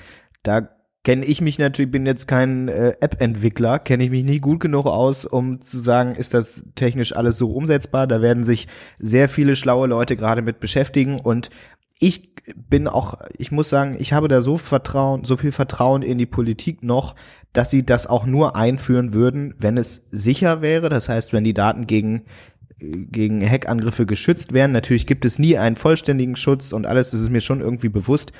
Da 0.44 0.70
kenne 1.06 1.24
ich 1.24 1.40
mich 1.40 1.60
natürlich, 1.60 1.92
bin 1.92 2.06
jetzt 2.06 2.28
kein 2.28 2.68
äh, 2.68 2.96
App-Entwickler, 3.00 3.78
kenne 3.80 4.04
ich 4.04 4.10
mich 4.10 4.26
nicht 4.26 4.42
gut 4.42 4.60
genug 4.60 4.88
aus, 4.88 5.24
um 5.24 5.62
zu 5.62 5.80
sagen, 5.80 6.16
ist 6.16 6.34
das 6.34 6.66
technisch 6.74 7.16
alles 7.16 7.38
so 7.38 7.52
umsetzbar. 7.52 8.08
Da 8.08 8.22
werden 8.22 8.44
sich 8.44 8.68
sehr 9.00 9.30
viele 9.30 9.56
schlaue 9.56 9.88
Leute 9.88 10.18
gerade 10.18 10.42
mit 10.42 10.60
beschäftigen 10.60 11.20
und 11.20 11.52
ich 12.00 12.36
bin 12.56 12.88
auch, 12.88 13.20
ich 13.38 13.52
muss 13.52 13.70
sagen, 13.70 13.96
ich 14.00 14.14
habe 14.14 14.28
da 14.28 14.42
so 14.42 14.58
Vertrauen, 14.58 15.24
so 15.24 15.38
viel 15.38 15.52
Vertrauen 15.52 16.02
in 16.02 16.18
die 16.18 16.26
Politik 16.26 16.84
noch, 16.84 17.16
dass 17.54 17.70
sie 17.70 17.86
das 17.86 18.08
auch 18.08 18.26
nur 18.26 18.56
einführen 18.56 19.14
würden, 19.14 19.54
wenn 19.60 19.78
es 19.78 20.08
sicher 20.12 20.62
wäre. 20.62 20.90
Das 20.90 21.08
heißt, 21.08 21.32
wenn 21.32 21.46
die 21.46 21.54
Daten 21.54 21.88
gegen 21.88 22.26
gegen 22.78 23.48
Hackangriffe 23.50 24.06
geschützt 24.06 24.54
wären. 24.54 24.74
Natürlich 24.74 25.08
gibt 25.08 25.24
es 25.24 25.40
nie 25.40 25.58
einen 25.58 25.78
vollständigen 25.78 26.36
Schutz 26.36 26.74
und 26.74 26.86
alles, 26.86 27.12
das 27.12 27.22
ist 27.22 27.30
mir 27.30 27.42
schon 27.42 27.62
irgendwie 27.62 27.90
bewusst. 27.90 28.34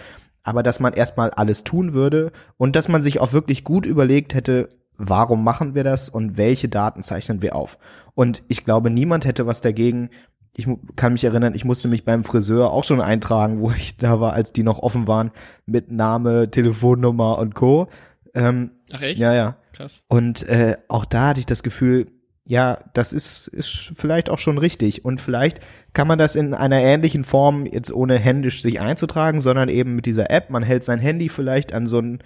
Aber 0.46 0.62
dass 0.62 0.80
man 0.80 0.94
erstmal 0.94 1.32
alles 1.32 1.64
tun 1.64 1.94
würde 1.94 2.32
und 2.56 2.76
dass 2.76 2.88
man 2.88 3.02
sich 3.02 3.20
auch 3.20 3.34
wirklich 3.34 3.64
gut 3.64 3.86
überlegt 3.86 4.36
hätte, 4.36 4.70
warum 4.98 5.44
machen 5.44 5.74
wir 5.74 5.84
das 5.84 6.08
und 6.08 6.38
welche 6.38 6.70
Daten 6.70 7.02
zeichnen 7.02 7.42
wir 7.42 7.56
auf. 7.56 7.80
Und 8.14 8.44
ich 8.48 8.64
glaube, 8.64 8.92
niemand 8.92 9.26
hätte 9.26 9.48
was 9.48 9.62
dagegen. 9.62 10.12
Ich 10.56 10.68
kann 10.96 11.14
mich 11.14 11.26
erinnern, 11.26 11.56
ich 11.56 11.66
musste 11.66 11.88
mich 11.88 12.06
beim 12.06 12.24
Friseur 12.24 12.72
auch 12.72 12.84
schon 12.84 13.02
eintragen, 13.02 13.60
wo 13.60 13.72
ich 13.72 13.98
da 13.98 14.22
war, 14.22 14.34
als 14.34 14.54
die 14.54 14.64
noch 14.64 14.80
offen 14.80 15.08
waren, 15.08 15.32
mit 15.66 15.92
Name, 15.92 16.50
Telefonnummer 16.52 17.40
und 17.40 17.56
Co. 17.56 17.88
Ähm, 18.36 18.70
Ach 18.94 19.02
echt? 19.02 19.20
ja, 19.20 19.34
ja. 19.34 19.58
Krass. 19.74 20.04
Und 20.08 20.48
äh, 20.48 20.78
auch 20.88 21.06
da 21.06 21.30
hatte 21.30 21.40
ich 21.40 21.48
das 21.48 21.64
Gefühl, 21.64 22.06
ja, 22.48 22.78
das 22.94 23.12
ist, 23.12 23.48
ist 23.48 23.92
vielleicht 23.96 24.30
auch 24.30 24.38
schon 24.38 24.60
richtig. 24.60 25.04
Und 25.04 25.20
vielleicht 25.20 25.60
kann 25.94 26.08
man 26.08 26.20
das 26.20 26.36
in 26.36 26.54
einer 26.54 26.80
ähnlichen 26.80 27.24
Form 27.24 27.66
jetzt 27.66 27.92
ohne 27.92 28.20
händisch 28.20 28.62
sich 28.62 28.80
einzutragen, 28.80 29.42
sondern 29.42 29.68
eben 29.68 29.96
mit 29.96 30.06
dieser 30.06 30.30
App. 30.30 30.52
Man 30.52 30.62
hält 30.62 30.84
sein 30.84 31.00
Handy 31.00 31.28
vielleicht 31.28 31.74
an 31.74 31.88
so 31.88 32.00
ein 32.00 32.20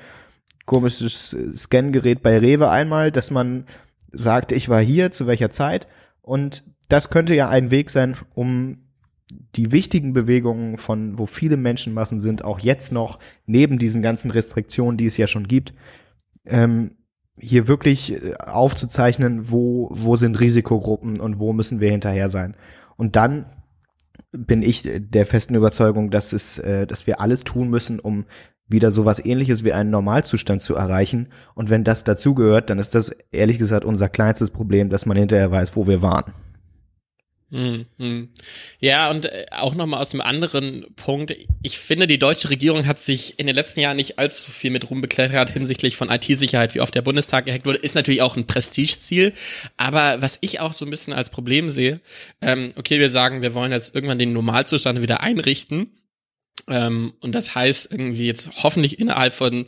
komisches 0.66 1.34
äh, 1.34 1.56
Scangerät 1.56 2.22
bei 2.22 2.38
Rewe 2.38 2.70
einmal, 2.70 3.12
dass 3.12 3.32
man 3.32 3.66
sagt, 4.12 4.52
ich 4.52 4.68
war 4.68 4.82
hier, 4.82 5.12
zu 5.12 5.26
welcher 5.26 5.50
Zeit. 5.52 5.88
Und 6.22 6.64
das 6.90 7.10
könnte 7.10 7.34
ja 7.34 7.48
ein 7.48 7.72
Weg 7.72 7.90
sein, 7.90 8.18
um 8.34 8.80
die 9.56 9.72
wichtigen 9.72 10.14
Bewegungen 10.14 10.78
von, 10.78 11.18
wo 11.18 11.28
viele 11.28 11.56
Menschenmassen 11.56 12.20
sind, 12.20 12.44
auch 12.44 12.60
jetzt 12.60 12.92
noch, 12.92 13.20
neben 13.46 13.80
diesen 13.80 14.02
ganzen 14.02 14.32
Restriktionen, 14.32 14.98
die 14.98 15.06
es 15.06 15.18
ja 15.18 15.28
schon 15.28 15.48
gibt, 15.48 15.74
ähm, 16.46 16.96
hier 17.40 17.68
wirklich 17.68 18.14
äh, 18.14 18.34
aufzuzeichnen, 18.38 19.52
wo, 19.52 19.90
wo 19.92 20.16
sind 20.16 20.40
Risikogruppen 20.40 21.20
und 21.20 21.40
wo 21.40 21.54
müssen 21.54 21.80
wir 21.80 21.92
hinterher 21.92 22.30
sein. 22.30 22.56
Und 22.98 23.16
dann 23.16 23.46
bin 24.32 24.62
ich 24.62 24.88
der 24.94 25.26
festen 25.26 25.56
Überzeugung, 25.56 26.12
dass 26.12 26.34
es, 26.34 26.60
äh, 26.60 26.86
dass 26.86 27.08
wir 27.08 27.20
alles 27.20 27.44
tun 27.44 27.70
müssen, 27.70 28.00
um 28.00 28.26
wieder 28.68 28.92
sowas 28.92 29.24
ähnliches 29.24 29.64
wie 29.64 29.74
einen 29.74 29.90
Normalzustand 29.90 30.62
zu 30.62 30.76
erreichen. 30.76 31.30
Und 31.56 31.70
wenn 31.70 31.84
das 31.84 32.04
dazugehört, 32.04 32.70
dann 32.70 32.78
ist 32.78 32.94
das 32.94 33.10
ehrlich 33.32 33.58
gesagt 33.58 33.84
unser 33.84 34.10
kleinstes 34.10 34.52
Problem, 34.52 34.90
dass 34.90 35.06
man 35.06 35.18
hinterher 35.18 35.52
weiß, 35.52 35.76
wo 35.76 35.88
wir 35.88 36.02
waren. 36.02 36.34
Hm, 37.52 37.88
hm. 37.98 38.30
Ja, 38.80 39.10
und 39.10 39.26
äh, 39.26 39.48
auch 39.52 39.74
nochmal 39.74 40.02
aus 40.02 40.14
einem 40.14 40.22
anderen 40.22 40.86
Punkt. 40.96 41.36
Ich 41.64 41.80
finde, 41.80 42.06
die 42.06 42.20
deutsche 42.20 42.52
Regierung 42.52 42.86
hat 42.86 43.00
sich 43.00 43.40
in 43.40 43.48
den 43.48 43.56
letzten 43.56 43.80
Jahren 43.80 43.98
nicht 43.98 44.20
allzu 44.20 44.52
viel 44.52 44.70
mit 44.70 44.90
rumbekleckert 44.90 45.50
hinsichtlich 45.50 45.98
von 45.98 46.12
IT-Sicherheit, 46.12 46.76
wie 46.76 46.82
oft 46.82 46.94
der 46.94 47.02
Bundestag 47.02 47.46
gehackt 47.46 47.66
wurde. 47.66 47.80
Ist 47.80 47.96
natürlich 47.96 48.22
auch 48.22 48.38
ein 48.38 48.46
Prestigeziel. 48.46 49.34
Aber 49.78 50.22
was 50.22 50.38
ich 50.42 50.60
auch 50.60 50.74
so 50.74 50.86
ein 50.86 50.92
bisschen 50.92 51.14
als 51.14 51.32
Problem 51.32 51.70
sehe, 51.70 52.02
ähm, 52.42 52.74
okay, 52.76 53.00
wir 53.00 53.10
sagen, 53.10 53.42
wir 53.42 53.56
wollen 53.56 53.72
jetzt 53.72 53.96
irgendwann 53.96 54.20
den 54.20 54.34
Normalzustand 54.34 55.02
wieder 55.02 55.22
einrichten. 55.22 55.92
Ähm, 56.68 57.14
und 57.20 57.34
das 57.34 57.56
heißt 57.56 57.92
irgendwie 57.92 58.28
jetzt 58.28 58.50
hoffentlich 58.62 59.00
innerhalb 59.00 59.34
von 59.34 59.66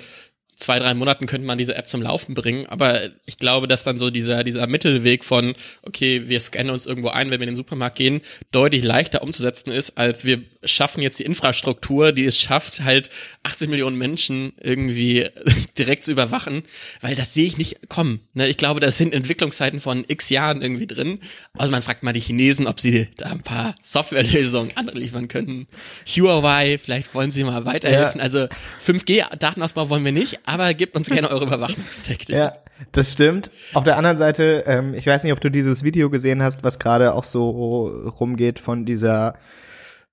zwei, 0.62 0.80
drei 0.80 0.94
Monaten 0.94 1.26
könnte 1.26 1.48
man 1.48 1.58
diese 1.58 1.76
App 1.76 1.90
zum 1.90 2.02
Laufen 2.02 2.36
bringen. 2.36 2.68
Aber 2.68 3.10
ich 3.26 3.38
glaube, 3.38 3.68
dass 3.68 3.84
dann 3.84 3.98
so 3.98 4.10
dieser, 4.10 4.44
dieser 4.44 4.68
Mittelweg 4.68 5.26
von, 5.26 5.56
okay, 5.82 6.30
wir 6.30 6.40
scannen 6.40 6.72
uns 6.72 6.86
irgendwo 6.86 7.10
ein, 7.10 7.32
wenn 7.32 7.40
wir 7.40 7.48
in 7.48 7.54
den 7.54 7.56
Supermarkt 7.56 7.98
gehen, 7.98 8.22
deutlich 8.52 8.84
leichter 8.84 9.24
umzusetzen 9.24 9.72
ist, 9.72 9.98
als 9.98 10.24
wir 10.24 10.44
schaffen 10.64 11.02
jetzt 11.02 11.20
die 11.20 11.26
Infrastruktur, 11.26 12.12
die 12.12 12.26
es 12.26 12.40
schafft, 12.40 12.82
halt 12.82 13.10
80 13.44 13.70
Millionen 13.70 13.98
Menschen 13.98 14.54
irgendwie 14.62 15.28
direkt 15.78 16.04
zu 16.04 16.12
überwachen, 16.12 16.64
weil 17.02 17.16
das 17.16 17.34
sehe 17.34 17.46
ich 17.46 17.58
nicht 17.58 17.90
kommen. 17.90 18.22
Ne? 18.34 18.48
Ich 18.48 18.58
glaube, 18.58 18.80
da 18.80 18.92
sind 18.92 19.14
Entwicklungszeiten 19.14 19.80
von 19.80 20.06
x 20.08 20.30
Jahren 20.30 20.62
irgendwie 20.62 20.88
drin. 20.88 21.20
Also 21.58 21.72
man 21.72 21.82
fragt 21.82 22.04
mal 22.04 22.14
die 22.14 22.20
Chinesen, 22.20 22.68
ob 22.68 22.80
sie 22.80 23.08
da 23.18 23.32
ein 23.32 23.42
paar 23.42 23.76
Softwarelösungen 23.82 24.72
anliefern 24.78 25.28
könnten. 25.28 25.68
Huawei, 26.08 26.78
vielleicht 26.78 27.14
wollen 27.16 27.32
sie 27.32 27.44
mal 27.44 27.66
weiterhelfen. 27.66 28.22
Also 28.22 28.48
5G-Datenausbau 28.86 29.90
wollen 29.90 30.06
wir 30.06 30.12
nicht, 30.12 30.40
aber 30.52 30.74
gebt 30.74 30.96
uns 30.96 31.10
gerne 31.10 31.30
eure 31.30 31.46
Überwachungstechnik. 31.46 32.38
Ja, 32.38 32.54
das 32.92 33.12
stimmt. 33.12 33.52
Auf 33.74 33.84
der 33.84 33.98
anderen 33.98 34.18
Seite, 34.18 34.64
ähm, 34.68 34.94
ich 34.94 35.08
weiß 35.08 35.24
nicht, 35.24 35.34
ob 35.34 35.42
du 35.42 35.50
dieses 35.50 35.84
Video 35.84 36.10
gesehen 36.10 36.42
hast, 36.44 36.64
was 36.64 36.80
gerade 36.80 37.14
auch 37.14 37.24
so 37.24 37.88
rumgeht 38.20 38.60
von 38.60 38.86
dieser 38.86 39.36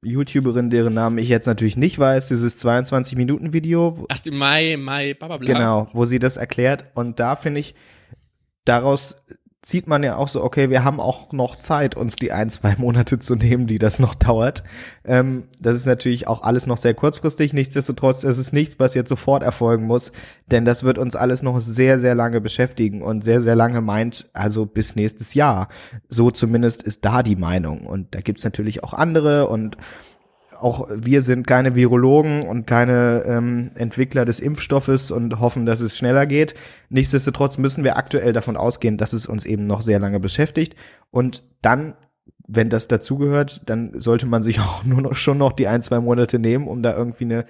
YouTuberin, 0.02 0.70
deren 0.70 0.94
Namen 0.94 1.18
ich 1.18 1.28
jetzt 1.28 1.46
natürlich 1.46 1.76
nicht 1.76 1.98
weiß, 1.98 2.28
dieses 2.28 2.64
22-Minuten-Video. 2.64 4.06
Ach, 4.08 4.20
die 4.20 4.30
Mai, 4.30 4.76
Mai, 4.78 5.14
bla, 5.14 5.26
bla, 5.28 5.36
bla. 5.38 5.52
Genau, 5.52 5.88
wo 5.92 6.04
sie 6.04 6.18
das 6.18 6.36
erklärt. 6.36 6.86
Und 6.94 7.18
da 7.18 7.34
finde 7.36 7.60
ich, 7.60 7.74
daraus 8.64 9.16
zieht 9.68 9.86
man 9.86 10.02
ja 10.02 10.16
auch 10.16 10.28
so, 10.28 10.42
okay, 10.42 10.70
wir 10.70 10.82
haben 10.82 10.98
auch 10.98 11.30
noch 11.32 11.54
Zeit, 11.54 11.94
uns 11.94 12.16
die 12.16 12.32
ein, 12.32 12.48
zwei 12.48 12.74
Monate 12.78 13.18
zu 13.18 13.34
nehmen, 13.34 13.66
die 13.66 13.78
das 13.78 13.98
noch 13.98 14.14
dauert. 14.14 14.64
Ähm, 15.04 15.42
das 15.60 15.76
ist 15.76 15.84
natürlich 15.84 16.26
auch 16.26 16.42
alles 16.42 16.66
noch 16.66 16.78
sehr 16.78 16.94
kurzfristig. 16.94 17.52
Nichtsdestotrotz 17.52 18.24
ist 18.24 18.38
es 18.38 18.50
nichts, 18.54 18.80
was 18.80 18.94
jetzt 18.94 19.10
sofort 19.10 19.42
erfolgen 19.42 19.84
muss, 19.84 20.10
denn 20.50 20.64
das 20.64 20.84
wird 20.84 20.96
uns 20.96 21.16
alles 21.16 21.42
noch 21.42 21.60
sehr, 21.60 22.00
sehr 22.00 22.14
lange 22.14 22.40
beschäftigen 22.40 23.02
und 23.02 23.22
sehr, 23.22 23.42
sehr 23.42 23.56
lange 23.56 23.82
meint, 23.82 24.30
also 24.32 24.64
bis 24.64 24.96
nächstes 24.96 25.34
Jahr. 25.34 25.68
So 26.08 26.30
zumindest 26.30 26.82
ist 26.82 27.04
da 27.04 27.22
die 27.22 27.36
Meinung. 27.36 27.86
Und 27.86 28.14
da 28.14 28.22
gibt's 28.22 28.44
natürlich 28.44 28.82
auch 28.84 28.94
andere 28.94 29.48
und 29.48 29.76
auch 30.60 30.88
wir 30.92 31.22
sind 31.22 31.46
keine 31.46 31.74
Virologen 31.74 32.42
und 32.42 32.66
keine 32.66 33.24
ähm, 33.26 33.70
Entwickler 33.76 34.24
des 34.24 34.40
Impfstoffes 34.40 35.10
und 35.10 35.40
hoffen, 35.40 35.66
dass 35.66 35.80
es 35.80 35.96
schneller 35.96 36.26
geht. 36.26 36.54
Nichtsdestotrotz 36.88 37.58
müssen 37.58 37.84
wir 37.84 37.96
aktuell 37.96 38.32
davon 38.32 38.56
ausgehen, 38.56 38.98
dass 38.98 39.12
es 39.12 39.26
uns 39.26 39.44
eben 39.44 39.66
noch 39.66 39.82
sehr 39.82 40.00
lange 40.00 40.20
beschäftigt. 40.20 40.74
Und 41.10 41.42
dann, 41.62 41.94
wenn 42.46 42.70
das 42.70 42.88
dazugehört, 42.88 43.62
dann 43.66 43.92
sollte 43.94 44.26
man 44.26 44.42
sich 44.42 44.60
auch 44.60 44.84
nur 44.84 45.00
noch 45.00 45.14
schon 45.14 45.38
noch 45.38 45.52
die 45.52 45.68
ein, 45.68 45.82
zwei 45.82 46.00
Monate 46.00 46.38
nehmen, 46.38 46.66
um 46.66 46.82
da 46.82 46.96
irgendwie 46.96 47.24
eine 47.24 47.44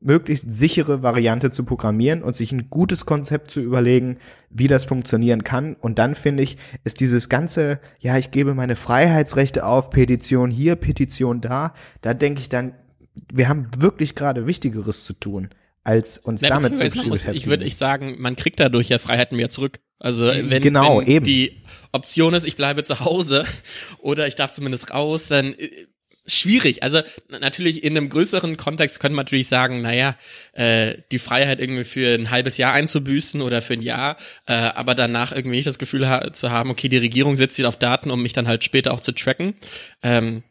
möglichst 0.00 0.50
sichere 0.50 1.02
Variante 1.02 1.50
zu 1.50 1.64
programmieren 1.64 2.22
und 2.22 2.36
sich 2.36 2.52
ein 2.52 2.68
gutes 2.70 3.06
Konzept 3.06 3.50
zu 3.50 3.60
überlegen, 3.60 4.18
wie 4.50 4.68
das 4.68 4.84
funktionieren 4.84 5.42
kann. 5.42 5.74
Und 5.74 5.98
dann 5.98 6.14
finde 6.14 6.42
ich, 6.42 6.58
ist 6.84 7.00
dieses 7.00 7.28
ganze, 7.28 7.80
ja, 8.00 8.18
ich 8.18 8.30
gebe 8.30 8.54
meine 8.54 8.76
Freiheitsrechte 8.76 9.64
auf, 9.64 9.90
Petition 9.90 10.50
hier, 10.50 10.76
Petition 10.76 11.40
da, 11.40 11.72
da 12.02 12.14
denke 12.14 12.40
ich 12.40 12.48
dann, 12.48 12.74
wir 13.32 13.48
haben 13.48 13.68
wirklich 13.78 14.14
gerade 14.14 14.46
Wichtigeres 14.46 15.04
zu 15.04 15.14
tun, 15.14 15.48
als 15.82 16.18
uns 16.18 16.42
Ja, 16.42 16.50
damit 16.50 16.76
zu 16.76 16.84
beschäftigen. 16.84 17.36
ich 17.36 17.46
würde 17.46 17.64
ich 17.64 17.76
sagen, 17.76 18.16
man 18.18 18.36
kriegt 18.36 18.60
dadurch 18.60 18.88
ja 18.90 18.98
Freiheiten 18.98 19.38
wieder 19.38 19.48
zurück. 19.48 19.80
Also 19.98 20.26
wenn, 20.26 20.62
Genau, 20.62 21.00
wenn 21.00 21.06
eben. 21.06 21.24
die 21.24 21.52
Option 21.92 22.34
ist, 22.34 22.44
ich 22.44 22.56
bleibe 22.56 22.82
zu 22.82 23.00
Hause 23.00 23.44
oder 23.98 24.26
ich 24.26 24.34
darf 24.36 24.50
zumindest 24.50 24.92
raus, 24.92 25.28
dann 25.28 25.54
äh, 25.54 25.86
schwierig. 26.26 26.82
Also 26.82 27.00
natürlich 27.28 27.84
in 27.84 27.96
einem 27.96 28.08
größeren 28.08 28.56
Kontext 28.56 29.00
könnte 29.00 29.16
man 29.16 29.24
natürlich 29.24 29.48
sagen, 29.48 29.82
naja, 29.82 30.16
äh, 30.52 30.98
die 31.12 31.18
Freiheit 31.18 31.60
irgendwie 31.60 31.84
für 31.84 32.14
ein 32.14 32.30
halbes 32.30 32.56
Jahr 32.56 32.72
einzubüßen 32.72 33.42
oder 33.42 33.62
für 33.62 33.74
ein 33.74 33.82
Jahr, 33.82 34.16
äh, 34.46 34.54
aber 34.54 34.94
danach 34.94 35.32
irgendwie 35.32 35.56
nicht 35.56 35.66
das 35.66 35.78
Gefühl 35.78 36.08
ha 36.08 36.32
zu 36.32 36.50
haben, 36.50 36.70
okay, 36.70 36.88
die 36.88 36.96
Regierung 36.98 37.36
setzt 37.36 37.56
sich 37.56 37.64
auf 37.64 37.78
Daten, 37.78 38.10
um 38.10 38.22
mich 38.22 38.32
dann 38.32 38.48
halt 38.48 38.64
später 38.64 38.92
auch 38.92 39.00
zu 39.00 39.12
tracken. 39.12 39.54
Ähm, 40.02 40.42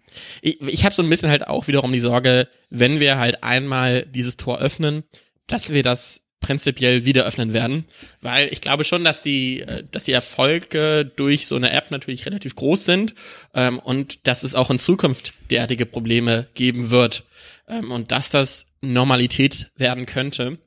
ich 0.41 0.61
ich 0.61 0.85
habe 0.85 0.95
so 0.95 1.03
ein 1.03 1.09
bisschen 1.09 1.29
halt 1.29 1.47
auch 1.47 1.67
wiederum 1.67 1.91
die 1.91 1.99
Sorge, 1.99 2.47
wenn 2.69 2.99
wir 2.99 3.17
halt 3.17 3.43
einmal 3.43 4.05
dieses 4.05 4.37
Tor 4.37 4.59
öffnen, 4.59 5.03
dass 5.47 5.73
wir 5.73 5.83
das 5.83 6.24
prinzipiell 6.39 7.05
wieder 7.05 7.25
öffnen 7.25 7.53
werden, 7.53 7.85
weil 8.21 8.49
ich 8.51 8.61
glaube 8.61 8.83
schon, 8.83 9.03
dass 9.03 9.23
die, 9.23 9.61
äh, 9.61 9.83
dass 9.91 10.03
die 10.03 10.11
Erfolge 10.11 11.11
durch 11.15 11.47
so 11.47 11.55
eine 11.55 11.71
App 11.71 11.91
natürlich 11.91 12.25
relativ 12.25 12.55
groß 12.55 12.85
sind 12.85 13.15
ähm, 13.53 13.79
und 13.79 14.27
dass 14.27 14.43
es 14.43 14.55
auch 14.55 14.69
in 14.69 14.79
Zukunft 14.79 15.33
derartige 15.49 15.85
Probleme 15.85 16.47
geben 16.53 16.91
wird 16.91 17.23
ähm, 17.67 17.91
und 17.91 18.11
dass 18.11 18.29
das 18.29 18.67
Normalität 18.81 19.71
werden 19.75 20.05
könnte. 20.05 20.59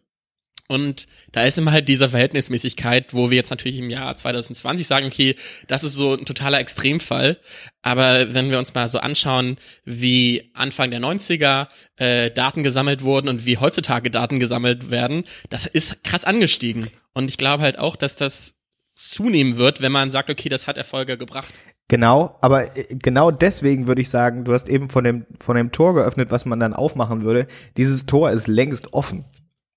Und 0.68 1.08
da 1.32 1.44
ist 1.44 1.56
immer 1.56 1.72
halt 1.72 1.88
diese 1.88 2.10
Verhältnismäßigkeit, 2.10 3.14
wo 3.14 3.30
wir 3.30 3.36
jetzt 3.36 3.48
natürlich 3.48 3.78
im 3.78 3.88
Jahr 3.88 4.14
2020 4.14 4.86
sagen, 4.86 5.06
okay, 5.06 5.34
das 5.66 5.82
ist 5.82 5.94
so 5.94 6.12
ein 6.12 6.26
totaler 6.26 6.60
Extremfall. 6.60 7.38
Aber 7.80 8.34
wenn 8.34 8.50
wir 8.50 8.58
uns 8.58 8.74
mal 8.74 8.86
so 8.88 8.98
anschauen, 8.98 9.56
wie 9.86 10.50
Anfang 10.52 10.90
der 10.90 11.00
90er 11.00 11.68
äh, 11.96 12.30
Daten 12.30 12.62
gesammelt 12.62 13.02
wurden 13.02 13.28
und 13.28 13.46
wie 13.46 13.56
heutzutage 13.56 14.10
Daten 14.10 14.40
gesammelt 14.40 14.90
werden, 14.90 15.24
das 15.48 15.64
ist 15.64 16.04
krass 16.04 16.26
angestiegen. 16.26 16.88
Und 17.14 17.30
ich 17.30 17.38
glaube 17.38 17.62
halt 17.62 17.78
auch, 17.78 17.96
dass 17.96 18.14
das 18.14 18.54
zunehmen 18.94 19.56
wird, 19.56 19.80
wenn 19.80 19.92
man 19.92 20.10
sagt, 20.10 20.28
okay, 20.28 20.50
das 20.50 20.66
hat 20.66 20.76
Erfolge 20.76 21.16
gebracht. 21.16 21.54
Genau, 21.88 22.36
aber 22.42 22.76
äh, 22.76 22.94
genau 22.94 23.30
deswegen 23.30 23.86
würde 23.86 24.02
ich 24.02 24.10
sagen, 24.10 24.44
du 24.44 24.52
hast 24.52 24.68
eben 24.68 24.90
von 24.90 25.04
dem, 25.04 25.24
von 25.40 25.56
dem 25.56 25.72
Tor 25.72 25.94
geöffnet, 25.94 26.30
was 26.30 26.44
man 26.44 26.60
dann 26.60 26.74
aufmachen 26.74 27.22
würde. 27.22 27.46
Dieses 27.78 28.04
Tor 28.04 28.30
ist 28.30 28.46
längst 28.46 28.92
offen. 28.92 29.24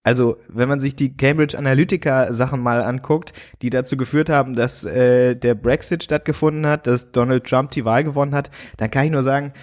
Also, 0.04 0.38
wenn 0.48 0.68
man 0.68 0.80
sich 0.80 0.96
die 0.96 1.16
Cambridge 1.16 1.58
Analytica 1.58 2.34
Sachen 2.34 2.62
mal 2.62 2.82
anguckt, 2.82 3.34
die 3.62 3.70
dazu 3.70 3.98
geführt 3.98 4.30
haben, 4.30 4.56
dass 4.56 4.84
äh, 4.84 5.36
der 5.36 5.54
Brexit 5.54 6.04
stattgefunden 6.04 6.66
hat, 6.66 6.88
dass 6.88 7.12
Donald 7.12 7.46
Trump 7.46 7.72
die 7.72 7.86
Wahl 7.86 8.04
gewonnen 8.04 8.34
hat, 8.34 8.50
dann 8.78 8.90
kann 8.90 9.06
ich 9.06 9.12
nur 9.12 9.24
sagen, 9.24 9.54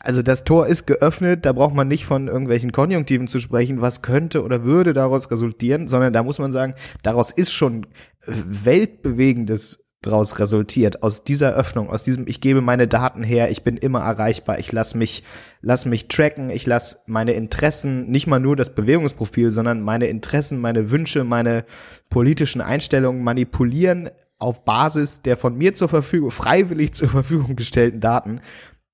also 0.00 0.20
das 0.20 0.44
Tor 0.44 0.66
ist 0.66 0.86
geöffnet, 0.86 1.46
da 1.46 1.52
braucht 1.52 1.74
man 1.74 1.88
nicht 1.88 2.04
von 2.04 2.28
irgendwelchen 2.28 2.72
Konjunktiven 2.72 3.28
zu 3.28 3.40
sprechen, 3.40 3.80
was 3.80 4.02
könnte 4.02 4.42
oder 4.42 4.64
würde 4.64 4.92
daraus 4.92 5.30
resultieren, 5.30 5.88
sondern 5.88 6.12
da 6.12 6.22
muss 6.22 6.38
man 6.38 6.52
sagen, 6.52 6.74
daraus 7.02 7.30
ist 7.30 7.52
schon 7.52 7.86
weltbewegendes 8.26 9.85
draus 10.06 10.38
resultiert, 10.38 11.02
aus 11.02 11.24
dieser 11.24 11.54
Öffnung, 11.54 11.90
aus 11.90 12.02
diesem, 12.02 12.26
ich 12.26 12.40
gebe 12.40 12.62
meine 12.62 12.88
Daten 12.88 13.22
her, 13.22 13.50
ich 13.50 13.62
bin 13.62 13.76
immer 13.76 14.00
erreichbar, 14.00 14.58
ich 14.58 14.72
lass 14.72 14.94
mich, 14.94 15.24
lass 15.60 15.84
mich 15.84 16.08
tracken, 16.08 16.48
ich 16.48 16.66
lass 16.66 17.02
meine 17.06 17.32
Interessen, 17.32 18.10
nicht 18.10 18.26
mal 18.26 18.40
nur 18.40 18.56
das 18.56 18.74
Bewegungsprofil, 18.74 19.50
sondern 19.50 19.82
meine 19.82 20.06
Interessen, 20.06 20.60
meine 20.60 20.90
Wünsche, 20.90 21.24
meine 21.24 21.64
politischen 22.08 22.60
Einstellungen 22.60 23.22
manipulieren 23.22 24.10
auf 24.38 24.64
Basis 24.64 25.22
der 25.22 25.36
von 25.36 25.56
mir 25.56 25.74
zur 25.74 25.88
Verfügung, 25.88 26.30
freiwillig 26.30 26.92
zur 26.92 27.08
Verfügung 27.08 27.56
gestellten 27.56 28.00
Daten. 28.00 28.40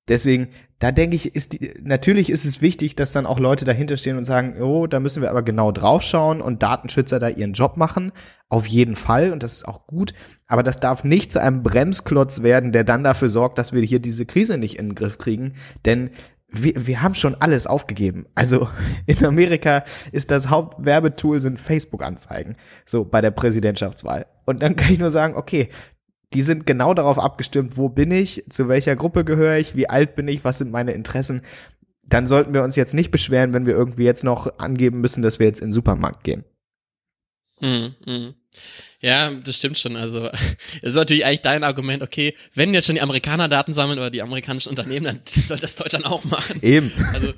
Deswegen, 0.08 0.48
da 0.82 0.90
denke 0.90 1.14
ich, 1.14 1.36
ist 1.36 1.52
die, 1.52 1.74
natürlich 1.80 2.28
ist 2.28 2.44
es 2.44 2.60
wichtig, 2.60 2.96
dass 2.96 3.12
dann 3.12 3.24
auch 3.24 3.38
Leute 3.38 3.64
dahinter 3.64 3.96
stehen 3.96 4.16
und 4.16 4.24
sagen, 4.24 4.60
oh, 4.60 4.88
da 4.88 4.98
müssen 4.98 5.22
wir 5.22 5.30
aber 5.30 5.44
genau 5.44 5.70
draufschauen 5.70 6.40
und 6.40 6.64
Datenschützer 6.64 7.20
da 7.20 7.28
ihren 7.28 7.52
Job 7.52 7.76
machen. 7.76 8.10
Auf 8.48 8.66
jeden 8.66 8.96
Fall. 8.96 9.30
Und 9.30 9.44
das 9.44 9.52
ist 9.52 9.68
auch 9.68 9.86
gut. 9.86 10.12
Aber 10.48 10.64
das 10.64 10.80
darf 10.80 11.04
nicht 11.04 11.30
zu 11.30 11.40
einem 11.40 11.62
Bremsklotz 11.62 12.42
werden, 12.42 12.72
der 12.72 12.82
dann 12.82 13.04
dafür 13.04 13.28
sorgt, 13.28 13.58
dass 13.58 13.72
wir 13.72 13.80
hier 13.82 14.00
diese 14.00 14.26
Krise 14.26 14.58
nicht 14.58 14.76
in 14.76 14.88
den 14.88 14.94
Griff 14.96 15.18
kriegen. 15.18 15.52
Denn 15.84 16.10
wir, 16.48 16.72
wir 16.84 17.00
haben 17.00 17.14
schon 17.14 17.36
alles 17.36 17.68
aufgegeben. 17.68 18.26
Also 18.34 18.68
in 19.06 19.24
Amerika 19.24 19.84
ist 20.10 20.32
das 20.32 20.50
Hauptwerbetool 20.50 21.38
sind 21.38 21.60
Facebook-Anzeigen. 21.60 22.56
So 22.86 23.04
bei 23.04 23.20
der 23.20 23.30
Präsidentschaftswahl. 23.30 24.26
Und 24.46 24.62
dann 24.62 24.74
kann 24.74 24.92
ich 24.92 24.98
nur 24.98 25.12
sagen, 25.12 25.36
okay, 25.36 25.68
die 26.34 26.42
sind 26.42 26.66
genau 26.66 26.94
darauf 26.94 27.18
abgestimmt, 27.18 27.76
wo 27.76 27.88
bin 27.88 28.10
ich, 28.10 28.44
zu 28.48 28.68
welcher 28.68 28.96
Gruppe 28.96 29.24
gehöre 29.24 29.58
ich, 29.58 29.76
wie 29.76 29.88
alt 29.88 30.14
bin 30.14 30.28
ich, 30.28 30.44
was 30.44 30.58
sind 30.58 30.70
meine 30.70 30.92
Interessen. 30.92 31.42
Dann 32.04 32.26
sollten 32.26 32.54
wir 32.54 32.62
uns 32.62 32.76
jetzt 32.76 32.94
nicht 32.94 33.10
beschweren, 33.10 33.52
wenn 33.52 33.66
wir 33.66 33.74
irgendwie 33.74 34.04
jetzt 34.04 34.24
noch 34.24 34.58
angeben 34.58 35.00
müssen, 35.00 35.22
dass 35.22 35.38
wir 35.38 35.46
jetzt 35.46 35.60
in 35.60 35.68
den 35.68 35.72
Supermarkt 35.72 36.24
gehen. 36.24 36.44
Mm, 37.60 37.94
mm. 38.06 38.34
Ja, 39.00 39.30
das 39.32 39.56
stimmt 39.56 39.78
schon. 39.78 39.96
Also, 39.96 40.28
das 40.28 40.40
ist 40.82 40.94
natürlich 40.94 41.24
eigentlich 41.24 41.42
dein 41.42 41.64
Argument, 41.64 42.02
okay, 42.02 42.34
wenn 42.54 42.74
jetzt 42.74 42.86
schon 42.86 42.94
die 42.94 43.02
Amerikaner 43.02 43.48
Daten 43.48 43.72
sammeln 43.72 43.98
oder 43.98 44.10
die 44.10 44.22
amerikanischen 44.22 44.70
Unternehmen, 44.70 45.04
dann 45.04 45.20
soll 45.26 45.58
das 45.58 45.76
Deutschland 45.76 46.06
auch 46.06 46.24
machen. 46.24 46.60
Eben. 46.62 46.92
Also, 47.12 47.32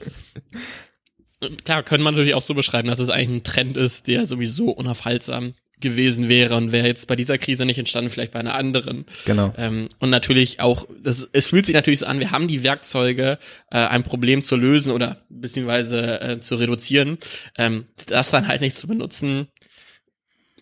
klar, 1.64 1.82
können 1.82 2.04
man 2.04 2.14
natürlich 2.14 2.34
auch 2.34 2.42
so 2.42 2.54
beschreiben, 2.54 2.88
dass 2.88 2.98
es 2.98 3.10
eigentlich 3.10 3.40
ein 3.40 3.44
Trend 3.44 3.76
ist, 3.76 4.06
der 4.06 4.26
sowieso 4.26 4.70
unaufhaltsam 4.70 5.54
gewesen 5.84 6.28
wäre 6.28 6.56
und 6.56 6.72
wäre 6.72 6.88
jetzt 6.88 7.06
bei 7.06 7.14
dieser 7.14 7.38
Krise 7.38 7.64
nicht 7.64 7.78
entstanden, 7.78 8.10
vielleicht 8.10 8.32
bei 8.32 8.40
einer 8.40 8.56
anderen. 8.56 9.06
Genau. 9.24 9.54
Ähm, 9.56 9.88
und 10.00 10.10
natürlich 10.10 10.58
auch, 10.58 10.86
das, 11.02 11.28
es 11.32 11.46
fühlt 11.46 11.66
sich 11.66 11.74
natürlich 11.74 12.00
so 12.00 12.06
an, 12.06 12.18
wir 12.18 12.32
haben 12.32 12.48
die 12.48 12.64
Werkzeuge, 12.64 13.38
äh, 13.70 13.78
ein 13.78 14.02
Problem 14.02 14.42
zu 14.42 14.56
lösen 14.56 14.90
oder 14.90 15.24
beziehungsweise 15.28 16.20
äh, 16.20 16.40
zu 16.40 16.56
reduzieren. 16.56 17.18
Ähm, 17.56 17.86
das 18.08 18.32
dann 18.32 18.48
halt 18.48 18.60
nicht 18.60 18.76
zu 18.76 18.88
benutzen, 18.88 19.46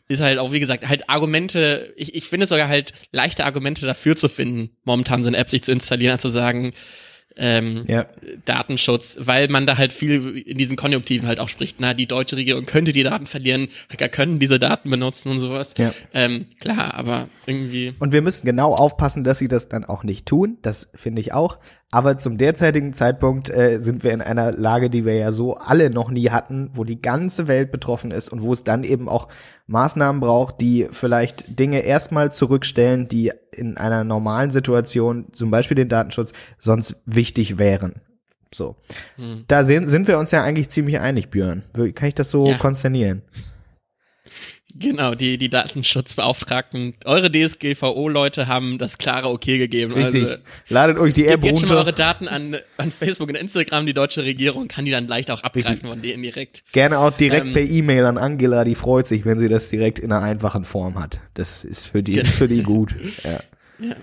ist 0.08 0.20
halt 0.20 0.38
auch, 0.38 0.52
wie 0.52 0.60
gesagt, 0.60 0.86
halt 0.88 1.08
Argumente, 1.08 1.92
ich, 1.96 2.14
ich 2.14 2.24
finde 2.26 2.44
es 2.44 2.50
sogar 2.50 2.68
halt 2.68 2.92
leichte 3.12 3.44
Argumente 3.44 3.86
dafür 3.86 4.16
zu 4.16 4.28
finden, 4.28 4.76
momentan 4.84 5.22
so 5.22 5.28
eine 5.28 5.38
App 5.38 5.50
sich 5.50 5.62
zu 5.62 5.72
installieren, 5.72 6.12
als 6.12 6.22
zu 6.22 6.28
sagen, 6.28 6.72
ähm, 7.36 7.84
Ja. 7.86 8.06
Datenschutz, 8.44 9.16
weil 9.20 9.48
man 9.48 9.66
da 9.66 9.78
halt 9.78 9.92
viel 9.92 10.38
in 10.38 10.58
diesen 10.58 10.76
Konjunktiven 10.76 11.26
halt 11.28 11.40
auch 11.40 11.48
spricht. 11.48 11.76
Na, 11.80 11.94
die 11.94 12.06
deutsche 12.06 12.36
Regierung 12.36 12.66
könnte 12.66 12.92
die 12.92 13.02
Daten 13.02 13.26
verlieren, 13.26 13.68
Hacker 13.90 14.08
können 14.08 14.38
diese 14.38 14.58
Daten 14.58 14.90
benutzen 14.90 15.30
und 15.30 15.38
sowas. 15.38 15.74
Ja. 15.78 15.92
Ähm, 16.14 16.46
klar, 16.60 16.94
aber 16.94 17.28
irgendwie. 17.46 17.94
Und 17.98 18.12
wir 18.12 18.22
müssen 18.22 18.46
genau 18.46 18.74
aufpassen, 18.74 19.24
dass 19.24 19.38
sie 19.38 19.48
das 19.48 19.68
dann 19.68 19.84
auch 19.84 20.04
nicht 20.04 20.26
tun. 20.26 20.58
Das 20.62 20.90
finde 20.94 21.20
ich 21.20 21.32
auch. 21.32 21.58
Aber 21.90 22.16
zum 22.16 22.38
derzeitigen 22.38 22.94
Zeitpunkt 22.94 23.50
äh, 23.50 23.78
sind 23.78 24.02
wir 24.02 24.12
in 24.12 24.22
einer 24.22 24.50
Lage, 24.50 24.88
die 24.88 25.04
wir 25.04 25.14
ja 25.14 25.30
so 25.30 25.54
alle 25.56 25.90
noch 25.90 26.10
nie 26.10 26.30
hatten, 26.30 26.70
wo 26.72 26.84
die 26.84 27.02
ganze 27.02 27.48
Welt 27.48 27.70
betroffen 27.70 28.12
ist 28.12 28.30
und 28.30 28.40
wo 28.40 28.54
es 28.54 28.64
dann 28.64 28.82
eben 28.82 29.10
auch 29.10 29.28
Maßnahmen 29.66 30.20
braucht, 30.20 30.60
die 30.62 30.88
vielleicht 30.90 31.58
Dinge 31.58 31.80
erstmal 31.80 32.32
zurückstellen, 32.32 33.08
die 33.08 33.32
in 33.54 33.76
einer 33.76 34.04
normalen 34.04 34.50
Situation, 34.50 35.26
zum 35.32 35.50
Beispiel 35.50 35.74
den 35.74 35.88
Datenschutz, 35.88 36.32
sonst 36.58 37.02
wichtig 37.06 37.58
wären. 37.58 37.94
So. 38.54 38.76
Hm. 39.16 39.44
Da 39.48 39.64
sind, 39.64 39.88
sind 39.88 40.08
wir 40.08 40.18
uns 40.18 40.30
ja 40.30 40.42
eigentlich 40.42 40.68
ziemlich 40.68 41.00
einig, 41.00 41.30
Björn. 41.30 41.62
Kann 41.94 42.08
ich 42.08 42.14
das 42.14 42.30
so 42.30 42.46
Ja. 42.48 42.58
konsternieren? 42.58 43.22
Genau, 44.74 45.14
die, 45.14 45.36
die 45.38 45.50
Datenschutzbeauftragten, 45.50 46.94
eure 47.04 47.30
DSGVO-Leute 47.30 48.46
haben 48.46 48.78
das 48.78 48.96
klare 48.98 49.28
Okay 49.28 49.58
gegeben. 49.58 49.92
Richtig. 49.92 50.22
Also, 50.22 50.36
Ladet 50.68 50.98
euch 50.98 51.12
die 51.14 51.26
App 51.26 51.44
jetzt 51.44 51.60
schon 51.60 51.68
mal 51.68 51.74
runter. 51.76 51.88
eure 51.88 51.94
Daten 51.96 52.26
an, 52.28 52.56
an 52.78 52.90
Facebook 52.90 53.28
und 53.28 53.34
Instagram, 53.36 53.84
die 53.86 53.92
deutsche 53.94 54.24
Regierung 54.24 54.68
kann 54.68 54.84
die 54.84 54.90
dann 54.90 55.06
leicht 55.08 55.30
auch 55.30 55.42
abgreifen 55.42 55.72
Richtig. 55.72 55.90
von 55.90 56.02
denen 56.02 56.22
direkt. 56.22 56.64
Gerne 56.72 56.98
auch 56.98 57.10
direkt 57.10 57.46
Ähm, 57.46 57.52
per 57.52 57.62
E-Mail 57.62 58.06
an 58.06 58.18
Angela, 58.18 58.64
die 58.64 58.74
freut 58.74 59.06
sich, 59.06 59.24
wenn 59.24 59.38
sie 59.38 59.48
das 59.48 59.68
direkt 59.68 59.98
in 59.98 60.10
einer 60.10 60.22
einfachen 60.22 60.64
Form 60.64 60.98
hat. 60.98 61.20
Das 61.34 61.64
ist 61.64 61.86
für 61.88 62.02
die, 62.02 62.12
Genau. 62.12 62.24
ist 62.24 62.34
für 62.34 62.48
die 62.48 62.62
gut. 62.62 62.94
Ja. 63.24 63.40
Ja. 63.78 63.96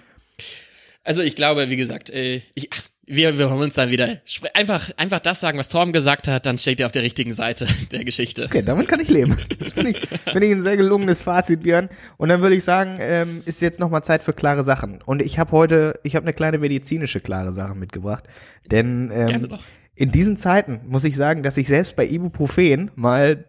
Also 1.03 1.21
ich 1.21 1.35
glaube, 1.35 1.69
wie 1.69 1.77
gesagt, 1.77 2.09
äh, 2.11 2.41
ich, 2.53 2.69
ach, 2.73 2.83
wir, 3.09 3.37
wir 3.39 3.49
holen 3.49 3.63
uns 3.63 3.73
dann 3.73 3.89
wieder. 3.89 4.07
Einfach, 4.53 4.91
einfach 4.95 5.19
das 5.19 5.39
sagen, 5.39 5.57
was 5.57 5.69
Torben 5.69 5.93
gesagt 5.93 6.27
hat, 6.27 6.45
dann 6.45 6.57
steht 6.59 6.79
ihr 6.79 6.85
auf 6.85 6.91
der 6.91 7.01
richtigen 7.01 7.33
Seite 7.33 7.67
der 7.91 8.05
Geschichte. 8.05 8.45
Okay, 8.45 8.61
damit 8.61 8.87
kann 8.87 8.99
ich 8.99 9.09
leben. 9.09 9.37
Das 9.59 9.73
finde 9.73 9.91
ich, 9.91 10.07
finde 10.07 10.45
ich 10.45 10.51
ein 10.51 10.61
sehr 10.61 10.77
gelungenes 10.77 11.23
Fazit, 11.23 11.63
Björn. 11.63 11.89
Und 12.17 12.29
dann 12.29 12.41
würde 12.41 12.55
ich 12.55 12.63
sagen, 12.63 12.99
ähm, 13.01 13.41
ist 13.45 13.61
jetzt 13.61 13.79
nochmal 13.79 14.03
Zeit 14.03 14.21
für 14.21 14.33
klare 14.33 14.63
Sachen. 14.63 15.01
Und 15.01 15.23
ich 15.23 15.39
habe 15.39 15.51
heute, 15.51 15.99
ich 16.03 16.15
habe 16.15 16.25
eine 16.25 16.33
kleine 16.33 16.59
medizinische 16.59 17.19
klare 17.19 17.51
Sache 17.51 17.73
mitgebracht. 17.73 18.25
Denn 18.71 19.11
ähm, 19.11 19.57
in 19.95 20.11
diesen 20.11 20.37
Zeiten 20.37 20.81
muss 20.85 21.03
ich 21.03 21.15
sagen, 21.15 21.41
dass 21.41 21.57
ich 21.57 21.67
selbst 21.67 21.95
bei 21.95 22.07
Ibuprofen 22.07 22.91
mal 22.95 23.45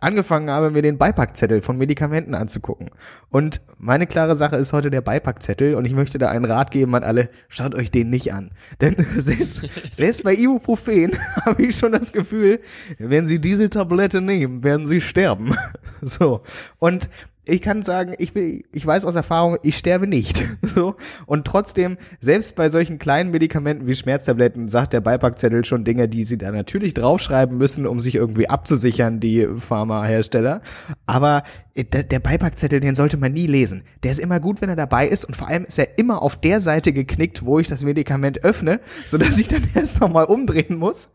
angefangen 0.00 0.50
habe, 0.50 0.70
mir 0.70 0.82
den 0.82 0.98
Beipackzettel 0.98 1.62
von 1.62 1.76
Medikamenten 1.76 2.34
anzugucken. 2.34 2.90
Und 3.28 3.60
meine 3.78 4.06
klare 4.06 4.36
Sache 4.36 4.56
ist 4.56 4.72
heute 4.72 4.90
der 4.90 5.00
Beipackzettel 5.00 5.74
und 5.74 5.84
ich 5.84 5.92
möchte 5.92 6.18
da 6.18 6.30
einen 6.30 6.44
Rat 6.44 6.70
geben 6.70 6.94
an 6.94 7.02
alle, 7.02 7.28
schaut 7.48 7.74
euch 7.74 7.90
den 7.90 8.10
nicht 8.10 8.32
an. 8.32 8.52
Denn 8.80 8.94
selbst, 9.16 9.62
selbst 9.94 10.22
bei 10.22 10.34
Ibuprofen 10.34 11.12
habe 11.44 11.62
ich 11.62 11.76
schon 11.76 11.92
das 11.92 12.12
Gefühl, 12.12 12.60
wenn 12.98 13.26
Sie 13.26 13.40
diese 13.40 13.68
Tablette 13.68 14.20
nehmen, 14.20 14.62
werden 14.62 14.86
Sie 14.86 15.00
sterben. 15.00 15.54
So. 16.02 16.40
Und 16.78 17.10
ich 17.46 17.62
kann 17.62 17.82
sagen, 17.82 18.14
ich, 18.18 18.34
will, 18.34 18.64
ich 18.72 18.86
weiß 18.86 19.04
aus 19.04 19.14
Erfahrung, 19.14 19.56
ich 19.62 19.76
sterbe 19.76 20.06
nicht. 20.06 20.44
So. 20.72 20.94
Und 21.26 21.46
trotzdem, 21.46 21.96
selbst 22.20 22.54
bei 22.54 22.70
solchen 22.70 23.00
kleinen 23.00 23.32
Medikamenten 23.32 23.88
wie 23.88 23.96
Schmerztabletten, 23.96 24.68
sagt 24.68 24.92
der 24.92 25.00
Beipackzettel 25.00 25.64
schon 25.64 25.82
Dinge, 25.82 26.08
die 26.08 26.22
sie 26.22 26.38
da 26.38 26.52
natürlich 26.52 26.94
draufschreiben 26.94 27.58
müssen, 27.58 27.86
um 27.86 27.98
sich 27.98 28.14
irgendwie 28.14 28.48
abzusichern, 28.48 29.18
die 29.18 29.48
Pharmahersteller. 29.58 30.60
Aber 31.06 31.42
der, 31.84 32.04
der 32.04 32.20
Beipackzettel, 32.20 32.80
den 32.80 32.94
sollte 32.94 33.16
man 33.16 33.32
nie 33.32 33.46
lesen. 33.46 33.84
Der 34.02 34.10
ist 34.10 34.18
immer 34.18 34.40
gut, 34.40 34.60
wenn 34.60 34.68
er 34.68 34.76
dabei 34.76 35.08
ist 35.08 35.24
und 35.24 35.36
vor 35.36 35.48
allem 35.48 35.64
ist 35.64 35.78
er 35.78 35.98
immer 35.98 36.22
auf 36.22 36.40
der 36.40 36.60
Seite 36.60 36.92
geknickt, 36.92 37.44
wo 37.44 37.58
ich 37.58 37.68
das 37.68 37.82
Medikament 37.82 38.44
öffne, 38.44 38.80
sodass 39.06 39.38
ich 39.38 39.48
dann 39.48 39.68
erst 39.74 40.00
nochmal 40.00 40.24
umdrehen 40.24 40.76
muss. 40.76 41.10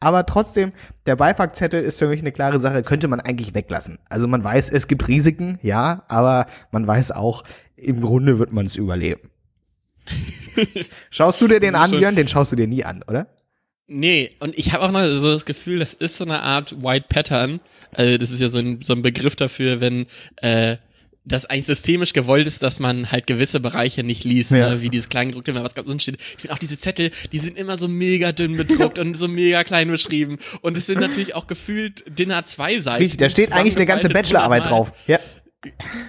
Aber 0.00 0.26
trotzdem, 0.26 0.72
der 1.06 1.16
Beipackzettel 1.16 1.82
ist 1.82 1.98
für 1.98 2.08
mich 2.08 2.20
eine 2.20 2.32
klare 2.32 2.58
Sache, 2.58 2.82
könnte 2.82 3.08
man 3.08 3.20
eigentlich 3.20 3.54
weglassen. 3.54 3.98
Also 4.08 4.28
man 4.28 4.44
weiß, 4.44 4.70
es 4.70 4.88
gibt 4.88 5.08
Risiken, 5.08 5.58
ja, 5.62 6.04
aber 6.08 6.46
man 6.70 6.86
weiß 6.86 7.12
auch, 7.12 7.44
im 7.76 8.00
Grunde 8.00 8.38
wird 8.38 8.52
man 8.52 8.66
es 8.66 8.76
überleben. 8.76 9.30
schaust 11.10 11.40
du 11.40 11.48
dir 11.48 11.60
den 11.60 11.74
an, 11.74 11.90
Björn? 11.90 12.14
Den 12.14 12.28
schaust 12.28 12.52
du 12.52 12.56
dir 12.56 12.68
nie 12.68 12.84
an, 12.84 13.02
oder? 13.08 13.28
Nee, 13.88 14.32
und 14.40 14.58
ich 14.58 14.72
habe 14.72 14.84
auch 14.84 14.90
noch 14.90 15.06
so 15.16 15.32
das 15.32 15.44
Gefühl, 15.44 15.78
das 15.78 15.94
ist 15.94 16.16
so 16.16 16.24
eine 16.24 16.42
Art 16.42 16.82
White 16.82 17.06
Pattern. 17.08 17.60
Also 17.92 18.18
das 18.18 18.30
ist 18.32 18.40
ja 18.40 18.48
so 18.48 18.58
ein, 18.58 18.82
so 18.82 18.92
ein 18.92 19.02
Begriff 19.02 19.36
dafür, 19.36 19.80
wenn 19.80 20.06
äh, 20.36 20.76
das 21.26 21.44
eigentlich 21.46 21.66
systemisch 21.66 22.12
gewollt 22.12 22.46
ist, 22.46 22.62
dass 22.62 22.78
man 22.78 23.10
halt 23.10 23.26
gewisse 23.26 23.58
Bereiche 23.60 24.04
nicht 24.04 24.24
liest, 24.24 24.52
ja. 24.52 24.70
ne? 24.70 24.82
wie 24.82 24.88
dieses 24.88 25.08
Kleingedruckte, 25.08 25.54
was 25.54 25.74
ganz 25.74 25.86
unten 25.86 26.00
steht. 26.00 26.18
Ich 26.20 26.42
finde 26.42 26.54
auch 26.54 26.58
diese 26.58 26.78
Zettel, 26.78 27.10
die 27.32 27.38
sind 27.38 27.58
immer 27.58 27.76
so 27.76 27.88
mega 27.88 28.32
dünn 28.32 28.56
bedruckt 28.56 28.98
und 29.00 29.16
so 29.16 29.26
mega 29.28 29.64
klein 29.64 29.88
beschrieben. 29.88 30.38
Und 30.62 30.76
es 30.76 30.86
sind 30.86 31.00
natürlich 31.00 31.34
auch 31.34 31.46
gefühlt 31.46 32.04
DIN 32.06 32.32
A2 32.32 32.80
Seiten. 32.80 33.02
Richtig, 33.02 33.18
da 33.18 33.28
steht 33.28 33.52
eigentlich 33.52 33.76
eine 33.76 33.86
ganze 33.86 34.08
Bachelorarbeit 34.08 34.66
drauf. 34.66 34.92
Ja. 35.06 35.18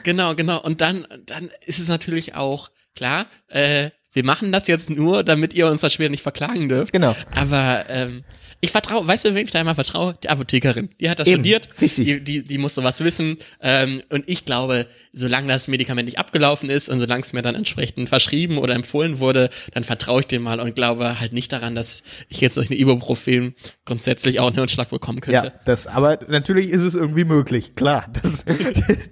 Genau, 0.04 0.36
genau. 0.36 0.62
Und 0.62 0.82
dann, 0.82 1.08
dann 1.26 1.50
ist 1.66 1.80
es 1.80 1.88
natürlich 1.88 2.36
auch 2.36 2.70
klar, 2.96 3.26
äh, 3.48 3.90
wir 4.17 4.25
machen 4.25 4.51
das 4.51 4.67
jetzt 4.67 4.89
nur, 4.89 5.23
damit 5.23 5.53
ihr 5.53 5.67
uns 5.67 5.82
das 5.82 5.93
später 5.93 6.10
nicht 6.10 6.23
verklagen 6.23 6.67
dürft. 6.67 6.91
Genau. 6.91 7.15
Aber 7.36 7.86
ähm, 7.88 8.23
ich 8.62 8.71
vertraue, 8.71 9.08
weißt 9.08 9.25
du, 9.25 9.36
wem 9.36 9.45
ich 9.45 9.51
da 9.51 9.62
immer 9.62 9.75
vertraue? 9.75 10.17
Die 10.23 10.30
Apothekerin. 10.30 10.89
Die 10.99 11.08
hat 11.08 11.19
das 11.19 11.27
Eben, 11.27 11.36
studiert. 11.36 11.69
Richtig. 11.80 12.06
Die, 12.06 12.23
die, 12.23 12.43
die 12.43 12.58
muss 12.58 12.73
sowas 12.73 12.99
wissen. 13.01 13.38
Ähm, 13.62 14.01
und 14.10 14.27
ich 14.27 14.43
glaube, 14.43 14.88
solange 15.13 15.49
das 15.49 15.67
Medikament 15.67 16.08
nicht 16.08 16.17
abgelaufen 16.17 16.71
ist 16.71 16.89
und 16.89 16.99
solange 16.99 17.21
es 17.21 17.32
mir 17.32 17.43
dann 17.43 17.53
entsprechend 17.53 18.10
verschrieben 18.10 18.58
oder 18.58 18.73
empfohlen 18.73 19.19
wurde, 19.19 19.51
dann 19.75 19.84
vertraue 19.84 20.21
ich 20.21 20.25
dem 20.25 20.41
mal 20.41 20.60
und 20.60 20.75
glaube 20.75 21.19
halt 21.19 21.32
nicht 21.32 21.53
daran, 21.53 21.75
dass 21.75 22.01
ich 22.27 22.41
jetzt 22.41 22.58
durch 22.58 22.71
eine 22.71 22.80
Ibuprofen 22.80 23.53
grundsätzlich 23.86 24.39
auch 24.39 24.47
einen 24.47 24.56
Hirnschlag 24.56 24.89
bekommen 24.89 25.21
könnte. 25.21 25.47
Ja, 25.47 25.53
das, 25.65 25.86
aber 25.86 26.17
natürlich 26.27 26.69
ist 26.69 26.82
es 26.82 26.95
irgendwie 26.95 27.25
möglich. 27.25 27.73
Klar, 27.75 28.12
das, 28.23 28.43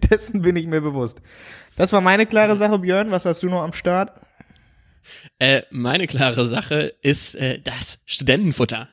dessen 0.10 0.42
bin 0.42 0.56
ich 0.56 0.66
mir 0.66 0.82
bewusst. 0.82 1.22
Das 1.76 1.92
war 1.92 2.02
meine 2.02 2.26
klare 2.26 2.58
Sache, 2.58 2.80
Björn. 2.80 3.12
Was 3.12 3.26
hast 3.26 3.44
du 3.44 3.48
noch 3.48 3.62
am 3.62 3.74
Start? 3.74 4.10
Äh, 5.40 5.64
meine 5.70 6.08
klare 6.08 6.48
Sache 6.48 6.96
ist 7.02 7.36
äh, 7.36 7.60
das 7.60 8.00
Studentenfutter. 8.06 8.90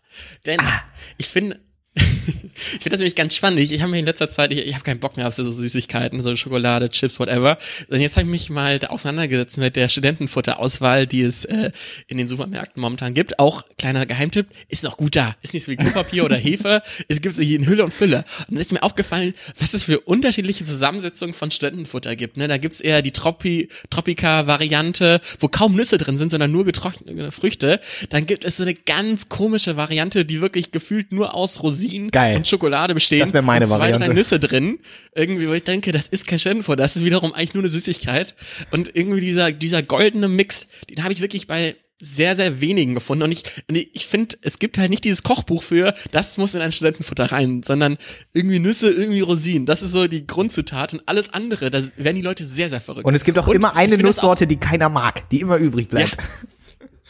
Denn 0.46 0.60
ah. 0.60 0.82
ich 1.18 1.28
finde, 1.28 1.60
ich 2.54 2.70
finde 2.70 2.90
das 2.90 3.00
nämlich 3.00 3.14
ganz 3.14 3.34
spannend. 3.34 3.60
Ich, 3.60 3.72
ich 3.72 3.80
habe 3.82 3.90
mir 3.90 3.98
in 3.98 4.06
letzter 4.06 4.28
Zeit, 4.28 4.52
ich, 4.52 4.58
ich 4.58 4.74
habe 4.74 4.84
keinen 4.84 5.00
Bock 5.00 5.16
mehr 5.16 5.28
auf 5.28 5.34
so 5.34 5.50
Süßigkeiten, 5.50 6.20
so 6.20 6.34
Schokolade, 6.36 6.88
Chips, 6.90 7.18
whatever. 7.18 7.58
Und 7.88 8.00
jetzt 8.00 8.16
habe 8.16 8.24
ich 8.24 8.30
mich 8.30 8.50
mal 8.50 8.78
da 8.78 8.88
auseinandergesetzt 8.88 9.58
mit 9.58 9.76
der 9.76 9.88
Studentenfutterauswahl, 9.88 11.06
die 11.06 11.22
es 11.22 11.44
äh, 11.44 11.72
in 12.06 12.18
den 12.18 12.28
Supermärkten 12.28 12.80
momentan 12.80 13.14
gibt. 13.14 13.38
Auch 13.38 13.64
kleiner 13.78 14.06
Geheimtipp, 14.06 14.46
ist 14.68 14.84
noch 14.84 14.96
gut 14.96 15.16
da. 15.16 15.36
Ist 15.42 15.54
nicht 15.54 15.64
so 15.64 15.72
wie 15.72 15.76
Klopapier 15.76 16.24
oder 16.24 16.36
Hefe. 16.36 16.82
Es 17.08 17.20
gibt 17.20 17.36
es 17.36 17.44
hier 17.44 17.58
in 17.58 17.66
Hülle 17.66 17.84
und 17.84 17.92
Fülle. 17.92 18.24
Und 18.48 18.52
dann 18.52 18.58
ist 18.58 18.72
mir 18.72 18.82
aufgefallen, 18.82 19.34
was 19.58 19.74
es 19.74 19.84
für 19.84 20.00
unterschiedliche 20.00 20.64
Zusammensetzungen 20.64 21.34
von 21.34 21.50
Studentenfutter 21.50 22.16
gibt. 22.16 22.36
Ne? 22.36 22.48
Da 22.48 22.56
gibt's 22.56 22.80
eher 22.80 23.02
die 23.02 23.10
Tropi, 23.10 23.68
Tropika-Variante, 23.90 25.20
wo 25.40 25.48
kaum 25.48 25.74
Nüsse 25.74 25.98
drin 25.98 26.16
sind, 26.16 26.30
sondern 26.30 26.52
nur 26.52 26.64
getrocknete 26.64 27.32
Früchte. 27.32 27.80
Dann 28.08 28.26
gibt 28.26 28.44
es 28.44 28.56
so 28.56 28.62
eine 28.62 28.74
ganz 28.74 29.28
komische 29.28 29.76
Variante, 29.76 30.24
die 30.24 30.40
wirklich 30.40 30.70
gefühlt 30.70 31.12
nur 31.12 31.34
aus 31.34 31.62
Rosinen 31.62 31.72
Rosinen 31.72 32.10
Geil. 32.10 32.41
Und 32.42 32.48
Schokolade 32.48 32.94
bestehen. 32.94 33.20
Das 33.20 33.32
wäre 33.32 33.44
meine 33.44 33.66
zwei, 33.66 33.78
Variante. 33.78 34.06
drei 34.06 34.14
Nüsse 34.14 34.40
drin. 34.40 34.78
Irgendwie, 35.14 35.48
wo 35.48 35.52
ich 35.52 35.64
denke, 35.64 35.92
das 35.92 36.08
ist 36.08 36.26
kein 36.26 36.38
Shenfor, 36.38 36.76
das 36.76 36.96
ist 36.96 37.04
wiederum 37.04 37.32
eigentlich 37.32 37.54
nur 37.54 37.62
eine 37.62 37.68
Süßigkeit. 37.68 38.34
Und 38.70 38.94
irgendwie 38.96 39.20
dieser, 39.20 39.52
dieser 39.52 39.82
goldene 39.82 40.28
Mix, 40.28 40.66
den 40.90 41.02
habe 41.04 41.12
ich 41.12 41.20
wirklich 41.20 41.46
bei 41.46 41.76
sehr, 42.04 42.34
sehr 42.34 42.60
wenigen 42.60 42.94
gefunden. 42.94 43.22
Und 43.22 43.30
ich, 43.30 43.44
und 43.68 43.76
ich 43.76 44.06
finde, 44.08 44.36
es 44.42 44.58
gibt 44.58 44.76
halt 44.76 44.90
nicht 44.90 45.04
dieses 45.04 45.22
Kochbuch 45.22 45.62
für, 45.62 45.94
das 46.10 46.36
muss 46.36 46.52
in 46.56 46.60
ein 46.60 46.72
Studentenfutter 46.72 47.30
rein, 47.30 47.62
sondern 47.62 47.96
irgendwie 48.32 48.58
Nüsse, 48.58 48.90
irgendwie 48.90 49.20
Rosinen. 49.20 49.66
Das 49.66 49.82
ist 49.82 49.92
so 49.92 50.08
die 50.08 50.26
Grundzutat 50.26 50.94
und 50.94 51.02
alles 51.06 51.32
andere, 51.32 51.70
da 51.70 51.80
werden 51.96 52.16
die 52.16 52.22
Leute 52.22 52.44
sehr, 52.44 52.68
sehr 52.68 52.80
verrückt. 52.80 53.06
Und 53.06 53.14
es 53.14 53.22
gibt 53.22 53.38
auch 53.38 53.46
und 53.46 53.54
immer 53.54 53.76
eine 53.76 53.96
Nusssorte, 53.98 54.48
die 54.48 54.56
keiner 54.56 54.88
mag, 54.88 55.30
die 55.30 55.40
immer 55.40 55.58
übrig 55.58 55.88
bleibt. 55.88 56.16
Ja. 56.16 56.22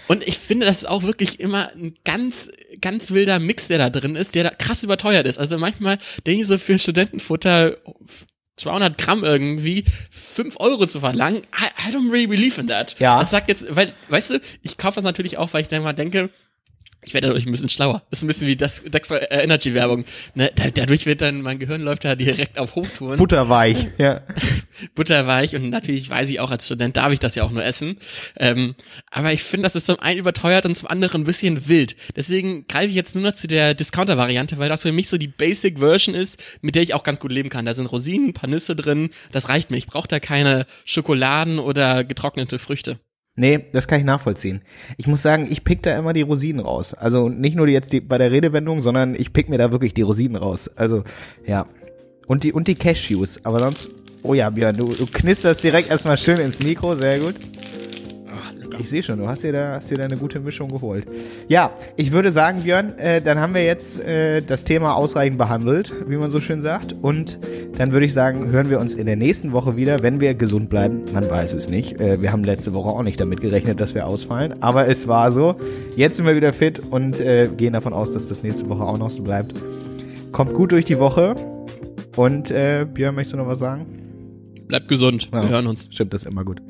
Und 0.09 0.27
ich 0.27 0.39
finde, 0.39 0.67
das 0.67 0.79
ist 0.79 0.89
auch 0.89 1.03
wirklich 1.03 1.41
immer 1.41 1.71
ein 1.71 1.95
ganz, 2.05 2.51
ganz 2.81 3.11
wilder 3.11 3.39
Mix, 3.39 3.69
der 3.69 3.79
da 3.79 3.91
drin 3.91 4.17
ist, 4.17 4.35
der 4.35 4.45
da 4.45 4.51
krass 4.51 4.83
überteuert 4.83 5.27
ist. 5.27 5.39
Also 5.39 5.59
manchmal 5.59 5.99
denke 6.27 6.43
ich 6.43 6.47
so 6.47 6.59
für 6.59 6.79
Studentenfutter 6.79 7.77
200 8.57 8.99
Gramm 8.99 9.25
irgendwie 9.25 9.85
5 10.11 10.57
Euro 10.61 10.87
zu 10.87 11.01
verlangen. 11.01 11.43
I, 11.55 11.89
I 11.89 11.95
don't 11.95 12.11
really 12.11 12.27
believe 12.27 12.61
in 12.61 12.69
that. 12.69 12.97
Ja. 12.99 13.19
Das 13.19 13.31
sagt 13.31 13.49
jetzt, 13.49 13.65
weil, 13.71 13.93
weißt 14.09 14.31
du, 14.31 14.41
ich 14.63 14.77
kaufe 14.77 14.97
das 14.97 15.05
natürlich 15.05 15.39
auch, 15.39 15.53
weil 15.53 15.63
ich 15.63 15.69
dann 15.69 15.83
mal 15.83 15.93
denke, 15.93 16.31
ich 17.05 17.15
werde 17.15 17.27
dadurch 17.27 17.47
ein 17.47 17.53
bisschen 17.53 17.69
schlauer. 17.69 18.03
Das 18.11 18.21
ist 18.21 18.25
ein 18.25 18.29
bisschen 18.29 18.47
wie 18.47 18.57
das 18.57 18.83
Dexter 18.85 19.31
Energy 19.31 19.75
Werbung. 19.75 20.05
Ne? 20.35 20.51
Da, 20.55 20.71
dadurch 20.71 21.05
wird 21.07 21.21
dann, 21.21 21.43
mein 21.43 21.59
Gehirn 21.59 21.83
läuft 21.83 22.05
da 22.05 22.15
direkt 22.15 22.59
auf 22.59 22.77
Hochtouren. 22.77 23.19
Butterweich, 23.19 23.89
ja. 23.99 24.21
Butterweich 24.95 25.57
und 25.57 25.71
natürlich 25.71 26.09
weiß 26.09 26.31
ich 26.31 26.39
auch 26.39 26.51
als 26.51 26.67
Student 26.67 26.97
darf 26.97 27.13
ich 27.13 27.19
das 27.19 27.35
ja 27.35 27.43
auch 27.43 27.51
nur 27.51 27.65
essen. 27.65 27.97
Ähm, 28.39 28.77
aber 29.11 29.33
ich 29.33 29.43
finde, 29.43 29.65
das 29.65 29.75
ist 29.75 29.87
zum 29.87 29.99
einen 29.99 30.19
überteuert 30.19 30.65
und 30.65 30.77
zum 30.77 30.89
anderen 30.89 31.23
ein 31.23 31.25
bisschen 31.25 31.69
wild. 31.69 31.97
Deswegen 32.15 32.67
greife 32.69 32.89
ich 32.89 32.95
jetzt 32.95 33.15
nur 33.15 33.25
noch 33.25 33.33
zu 33.33 33.49
der 33.49 33.75
Discounter-Variante, 33.75 34.59
weil 34.59 34.69
das 34.69 34.83
für 34.83 34.93
mich 34.93 35.09
so 35.09 35.19
die 35.19 35.29
Basic 35.29 35.81
Version 35.81 36.15
ist, 36.15 36.41
mit 36.61 36.77
der 36.77 36.83
ich 36.83 36.95
auch 36.95 37.03
ganz 37.03 37.19
gut 37.19 37.33
leben 37.33 37.49
kann. 37.49 37.67
Da 37.67 37.75
sind 37.75 37.87
Rosinen, 37.87 38.29
ein 38.29 38.35
paar 38.35 38.49
Nüsse 38.49 38.77
drin. 38.77 39.11
Das 39.33 39.49
reicht 39.49 39.71
mir. 39.71 39.77
Ich 39.77 39.87
brauche 39.87 40.09
da 40.09 40.21
keine 40.21 40.67
Schokoladen 40.85 41.59
oder 41.59 42.05
getrocknete 42.05 42.59
Früchte. 42.59 43.01
Nee, 43.35 43.65
das 43.73 43.89
kann 43.89 43.99
ich 43.99 44.05
nachvollziehen. 44.05 44.61
Ich 44.99 45.07
muss 45.07 45.23
sagen, 45.23 45.47
ich 45.51 45.65
pick 45.65 45.83
da 45.83 45.97
immer 45.97 46.13
die 46.13 46.21
Rosinen 46.21 46.61
raus. 46.61 46.93
Also 46.93 47.31
nicht 47.31 47.57
nur 47.57 47.67
jetzt 47.67 47.93
die, 47.93 48.01
bei 48.01 48.19
der 48.19 48.31
Redewendung, 48.31 48.81
sondern 48.81 49.15
ich 49.15 49.33
pick 49.33 49.49
mir 49.49 49.57
da 49.57 49.73
wirklich 49.73 49.95
die 49.95 50.03
Rosinen 50.03 50.37
raus. 50.37 50.69
Also, 50.77 51.03
ja. 51.47 51.67
Und 52.27 52.45
die, 52.45 52.53
und 52.53 52.69
die 52.69 52.75
Cashews. 52.75 53.43
Aber 53.45 53.59
sonst, 53.61 53.91
oh 54.23 54.35
ja, 54.35 54.51
Björn, 54.51 54.77
du, 54.77 54.87
du 54.87 55.07
knisterst 55.07 55.65
direkt 55.65 55.91
erstmal 55.91 56.19
schön 56.19 56.39
ins 56.39 56.63
Mikro, 56.63 56.95
sehr 56.95 57.21
gut. 57.21 57.37
Ich 58.79 58.89
sehe 58.89 59.03
schon, 59.03 59.19
du 59.19 59.29
hast 59.29 59.43
dir, 59.43 59.53
da, 59.53 59.75
hast 59.75 59.91
dir 59.91 59.99
da 59.99 60.05
eine 60.05 60.17
gute 60.17 60.41
Mischung 60.41 60.69
geholt. 60.69 61.07
Ja, 61.49 61.73
ich 61.97 62.13
würde 62.13 62.33
sagen, 62.33 62.63
Björn, 62.63 62.99
äh, 62.99 63.21
dann 63.21 63.39
haben 63.39 63.55
wir 63.55 63.65
jetzt 63.65 64.01
äh, 64.01 64.41
das 64.41 64.65
Thema 64.65 64.95
ausreichend 64.95 65.39
behandelt, 65.39 65.93
wie 66.09 66.17
man 66.17 66.31
so 66.31 66.41
schön 66.41 66.61
sagt. 66.61 66.95
Und 67.01 67.39
dann 67.77 67.93
würde 67.93 68.07
ich 68.07 68.13
sagen, 68.13 68.51
hören 68.51 68.71
wir 68.71 68.81
uns 68.81 68.95
in 68.95 69.07
der 69.07 69.17
nächsten 69.17 69.53
Woche 69.53 69.77
wieder, 69.77 70.03
wenn 70.03 70.21
wir 70.21 70.35
gesund 70.35 70.69
bleiben. 70.69 71.03
Man 71.13 71.29
weiß 71.29 71.55
es 71.55 71.69
nicht. 71.69 72.01
Äh, 72.01 72.21
wir 72.23 72.33
haben 72.33 72.45
letzte 72.45 72.75
Woche 72.75 72.91
auch 72.91 73.03
nicht 73.03 73.21
damit 73.21 73.41
gerechnet, 73.41 73.81
dass 73.81 73.95
wir 73.95 74.07
ausfallen. 74.07 74.63
Aber 74.63 74.89
es 74.89 75.09
war 75.09 75.33
so. 75.33 75.57
Jetzt 75.97 76.17
sind 76.17 76.27
wir 76.27 76.37
wieder 76.37 76.53
fit 76.53 76.79
und 76.79 77.21
äh, 77.21 77.49
gehen 77.49 77.73
davon 77.73 77.93
aus, 77.93 78.13
dass 78.13 78.29
das 78.29 78.43
nächste 78.43 78.69
Woche 78.69 78.83
auch 78.83 78.99
noch 78.99 79.11
so 79.11 79.23
bleibt. 79.23 79.55
Kommt 80.33 80.55
gut 80.55 80.73
durch 80.73 80.85
die 80.85 80.99
Woche. 80.99 81.35
Und 82.17 82.51
äh, 82.51 82.87
Björn, 82.93 83.15
möchtest 83.15 83.35
du 83.35 83.37
noch 83.39 83.47
was 83.47 83.59
sagen? 83.59 83.87
Bleibt 84.69 84.89
gesund. 84.89 85.31
Wir 85.33 85.43
ja. 85.43 85.49
hören 85.49 85.67
uns. 85.67 85.89
Stimmt, 85.91 86.15
das 86.15 86.25
ist 86.25 86.31
immer 86.31 86.45
gut. 86.45 86.61